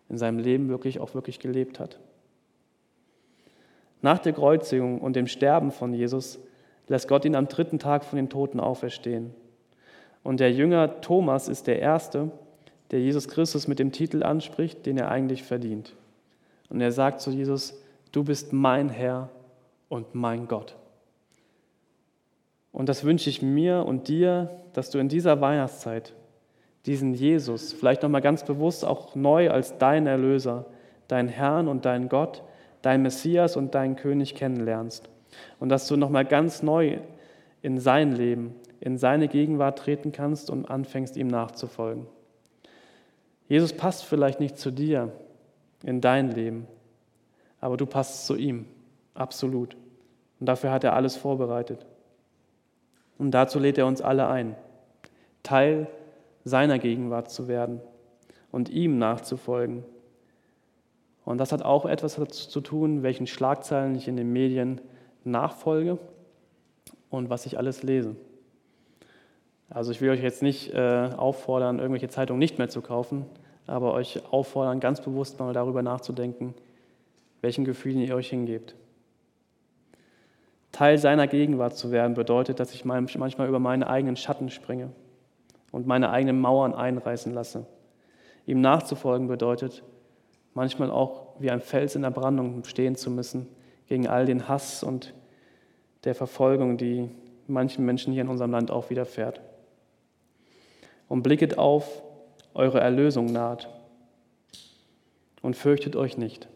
in 0.08 0.18
seinem 0.18 0.38
Leben 0.38 0.68
wirklich 0.68 1.00
auch 1.00 1.14
wirklich 1.14 1.40
gelebt 1.40 1.80
hat. 1.80 1.98
Nach 4.02 4.20
der 4.20 4.34
Kreuzigung 4.34 5.00
und 5.00 5.16
dem 5.16 5.26
Sterben 5.26 5.72
von 5.72 5.92
Jesus 5.92 6.38
lässt 6.86 7.08
Gott 7.08 7.24
ihn 7.24 7.34
am 7.34 7.48
dritten 7.48 7.80
Tag 7.80 8.04
von 8.04 8.18
den 8.18 8.28
Toten 8.28 8.60
auferstehen. 8.60 9.34
Und 10.22 10.38
der 10.38 10.52
Jünger 10.52 11.00
Thomas 11.00 11.48
ist 11.48 11.66
der 11.66 11.80
Erste, 11.80 12.30
der 12.92 13.00
Jesus 13.00 13.26
Christus 13.26 13.66
mit 13.66 13.80
dem 13.80 13.90
Titel 13.90 14.22
anspricht, 14.22 14.86
den 14.86 14.96
er 14.96 15.10
eigentlich 15.10 15.42
verdient. 15.42 15.96
Und 16.68 16.80
er 16.80 16.92
sagt 16.92 17.20
zu 17.20 17.32
Jesus, 17.32 17.74
du 18.12 18.24
bist 18.24 18.52
mein 18.52 18.88
Herr 18.88 19.30
und 19.88 20.14
mein 20.14 20.48
Gott. 20.48 20.76
Und 22.72 22.88
das 22.88 23.04
wünsche 23.04 23.30
ich 23.30 23.42
mir 23.42 23.84
und 23.86 24.08
dir, 24.08 24.50
dass 24.72 24.90
du 24.90 24.98
in 24.98 25.08
dieser 25.08 25.40
Weihnachtszeit 25.40 26.14
diesen 26.86 27.14
Jesus, 27.14 27.72
vielleicht 27.72 28.02
nochmal 28.02 28.22
ganz 28.22 28.44
bewusst 28.44 28.84
auch 28.84 29.14
neu 29.14 29.50
als 29.50 29.76
dein 29.78 30.06
Erlöser, 30.06 30.66
dein 31.08 31.28
Herrn 31.28 31.68
und 31.68 31.84
dein 31.84 32.08
Gott, 32.08 32.42
dein 32.82 33.02
Messias 33.02 33.56
und 33.56 33.74
dein 33.74 33.96
König 33.96 34.34
kennenlernst. 34.34 35.10
Und 35.58 35.68
dass 35.68 35.86
du 35.86 35.96
nochmal 35.96 36.24
ganz 36.24 36.62
neu 36.62 36.98
in 37.62 37.78
sein 37.78 38.12
Leben, 38.12 38.54
in 38.80 38.96
seine 38.96 39.28
Gegenwart 39.28 39.78
treten 39.78 40.12
kannst 40.12 40.48
und 40.48 40.70
anfängst, 40.70 41.16
ihm 41.16 41.28
nachzufolgen. 41.28 42.06
Jesus 43.48 43.72
passt 43.72 44.04
vielleicht 44.04 44.40
nicht 44.40 44.56
zu 44.56 44.70
dir 44.70 45.12
in 45.84 46.00
dein 46.00 46.30
Leben, 46.30 46.66
aber 47.60 47.76
du 47.76 47.86
passt 47.86 48.26
zu 48.26 48.36
ihm, 48.36 48.66
absolut. 49.14 49.76
Und 50.38 50.46
dafür 50.46 50.72
hat 50.72 50.84
er 50.84 50.94
alles 50.94 51.16
vorbereitet. 51.16 51.84
Und 53.18 53.32
dazu 53.32 53.58
lädt 53.58 53.78
er 53.78 53.86
uns 53.86 54.00
alle 54.00 54.28
ein, 54.28 54.56
Teil 55.42 55.86
seiner 56.44 56.78
Gegenwart 56.78 57.30
zu 57.30 57.48
werden 57.48 57.80
und 58.50 58.70
ihm 58.70 58.98
nachzufolgen. 58.98 59.84
Und 61.24 61.38
das 61.38 61.52
hat 61.52 61.62
auch 61.62 61.84
etwas 61.84 62.14
zu 62.48 62.60
tun, 62.60 63.02
welchen 63.02 63.26
Schlagzeilen 63.26 63.94
ich 63.94 64.08
in 64.08 64.16
den 64.16 64.32
Medien 64.32 64.80
nachfolge 65.24 65.98
und 67.10 67.28
was 67.28 67.44
ich 67.44 67.58
alles 67.58 67.82
lese. 67.82 68.16
Also 69.68 69.92
ich 69.92 70.00
will 70.00 70.10
euch 70.10 70.22
jetzt 70.22 70.42
nicht 70.42 70.72
äh, 70.72 71.10
auffordern, 71.16 71.78
irgendwelche 71.78 72.08
Zeitungen 72.08 72.38
nicht 72.38 72.58
mehr 72.58 72.68
zu 72.68 72.80
kaufen, 72.80 73.26
aber 73.66 73.92
euch 73.92 74.20
auffordern, 74.32 74.80
ganz 74.80 75.00
bewusst 75.00 75.38
mal 75.38 75.52
darüber 75.52 75.82
nachzudenken, 75.82 76.54
welchen 77.40 77.64
Gefühlen 77.64 78.00
ihr 78.00 78.14
euch 78.14 78.30
hingebt. 78.30 78.74
Teil 80.72 80.98
seiner 80.98 81.26
Gegenwart 81.26 81.76
zu 81.76 81.90
werden 81.90 82.14
bedeutet, 82.14 82.60
dass 82.60 82.72
ich 82.74 82.84
manchmal 82.84 83.48
über 83.48 83.58
meine 83.58 83.88
eigenen 83.88 84.16
Schatten 84.16 84.50
springe 84.50 84.90
und 85.72 85.86
meine 85.86 86.10
eigenen 86.10 86.40
Mauern 86.40 86.74
einreißen 86.74 87.32
lasse. 87.32 87.66
Ihm 88.46 88.60
nachzufolgen 88.60 89.28
bedeutet, 89.28 89.82
manchmal 90.54 90.90
auch 90.90 91.34
wie 91.38 91.50
ein 91.50 91.60
Fels 91.60 91.96
in 91.96 92.02
der 92.02 92.10
Brandung 92.10 92.64
stehen 92.64 92.96
zu 92.96 93.10
müssen 93.10 93.46
gegen 93.88 94.06
all 94.06 94.26
den 94.26 94.48
Hass 94.48 94.82
und 94.82 95.14
der 96.04 96.14
Verfolgung, 96.14 96.76
die 96.76 97.10
manchen 97.46 97.84
Menschen 97.84 98.12
hier 98.12 98.22
in 98.22 98.28
unserem 98.28 98.52
Land 98.52 98.70
auch 98.70 98.90
widerfährt. 98.90 99.40
Und 101.08 101.22
blicket 101.22 101.58
auf, 101.58 102.02
eure 102.54 102.80
Erlösung 102.80 103.26
naht 103.26 103.68
und 105.42 105.56
fürchtet 105.56 105.96
euch 105.96 106.16
nicht. 106.16 106.48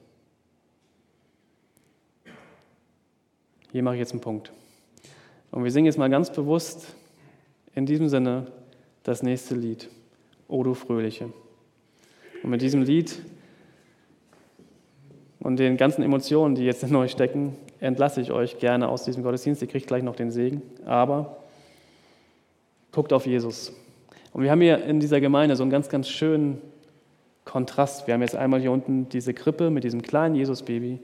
Hier 3.75 3.83
mache 3.83 3.97
ich 3.97 3.99
jetzt 3.99 4.13
einen 4.13 4.21
Punkt. 4.21 4.53
Und 5.51 5.65
wir 5.65 5.71
singen 5.73 5.87
jetzt 5.87 5.99
mal 5.99 6.09
ganz 6.09 6.31
bewusst 6.31 6.95
in 7.75 7.87
diesem 7.87 8.09
Sinne 8.09 8.47
das 9.03 9.25
nächste 9.25 9.57
Lied, 9.57 9.91
O 10.47 10.63
du 10.63 10.75
Fröhliche. 10.75 11.33
Und 12.45 12.51
mit 12.51 12.63
diesem 12.63 12.83
Lied 12.83 13.19
und 15.41 15.57
den 15.57 15.77
ganzen 15.77 16.05
Emotionen, 16.05 16.55
die 16.55 16.63
jetzt 16.63 16.85
in 16.85 16.95
euch 16.95 17.11
stecken, 17.11 17.57
entlasse 17.81 18.21
ich 18.21 18.31
euch 18.31 18.61
gerne 18.61 18.87
aus 18.87 19.03
diesem 19.07 19.25
Gottesdienst. 19.25 19.61
Ihr 19.61 19.67
kriegt 19.67 19.89
gleich 19.89 20.05
noch 20.05 20.15
den 20.15 20.31
Segen. 20.31 20.63
Aber 20.87 21.39
guckt 22.93 23.13
auf 23.13 23.27
Jesus. 23.27 23.73
Und 24.33 24.45
wir 24.45 24.53
haben 24.53 24.61
hier 24.61 24.85
in 24.85 25.01
dieser 25.01 25.21
Gemeinde 25.21 25.57
so 25.57 25.65
einen 25.65 25.73
ganz, 25.73 25.89
ganz 25.89 26.09
schönen 26.09 26.61
Kontrast. 27.45 28.07
Wir 28.07 28.15
haben 28.15 28.23
jetzt 28.23 28.37
einmal 28.37 28.61
hier 28.61 28.71
unten 28.71 29.09
diese 29.09 29.35
Krippe 29.35 29.71
mit 29.71 29.83
diesem 29.83 30.01
kleinen 30.01 30.37
Jesus-Baby. 30.37 31.01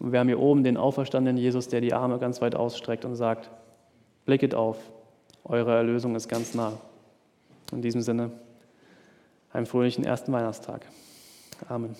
Und 0.00 0.12
wir 0.12 0.18
haben 0.18 0.28
hier 0.28 0.40
oben 0.40 0.64
den 0.64 0.76
auferstandenen 0.76 1.36
Jesus, 1.36 1.68
der 1.68 1.82
die 1.82 1.92
Arme 1.92 2.18
ganz 2.18 2.40
weit 2.40 2.54
ausstreckt 2.54 3.04
und 3.04 3.14
sagt, 3.14 3.50
blicket 4.24 4.54
auf, 4.54 4.78
eure 5.44 5.76
Erlösung 5.76 6.16
ist 6.16 6.28
ganz 6.28 6.54
nah. 6.54 6.72
In 7.70 7.82
diesem 7.82 8.00
Sinne, 8.00 8.32
einen 9.52 9.66
fröhlichen 9.66 10.04
ersten 10.04 10.32
Weihnachtstag. 10.32 10.86
Amen. 11.68 11.94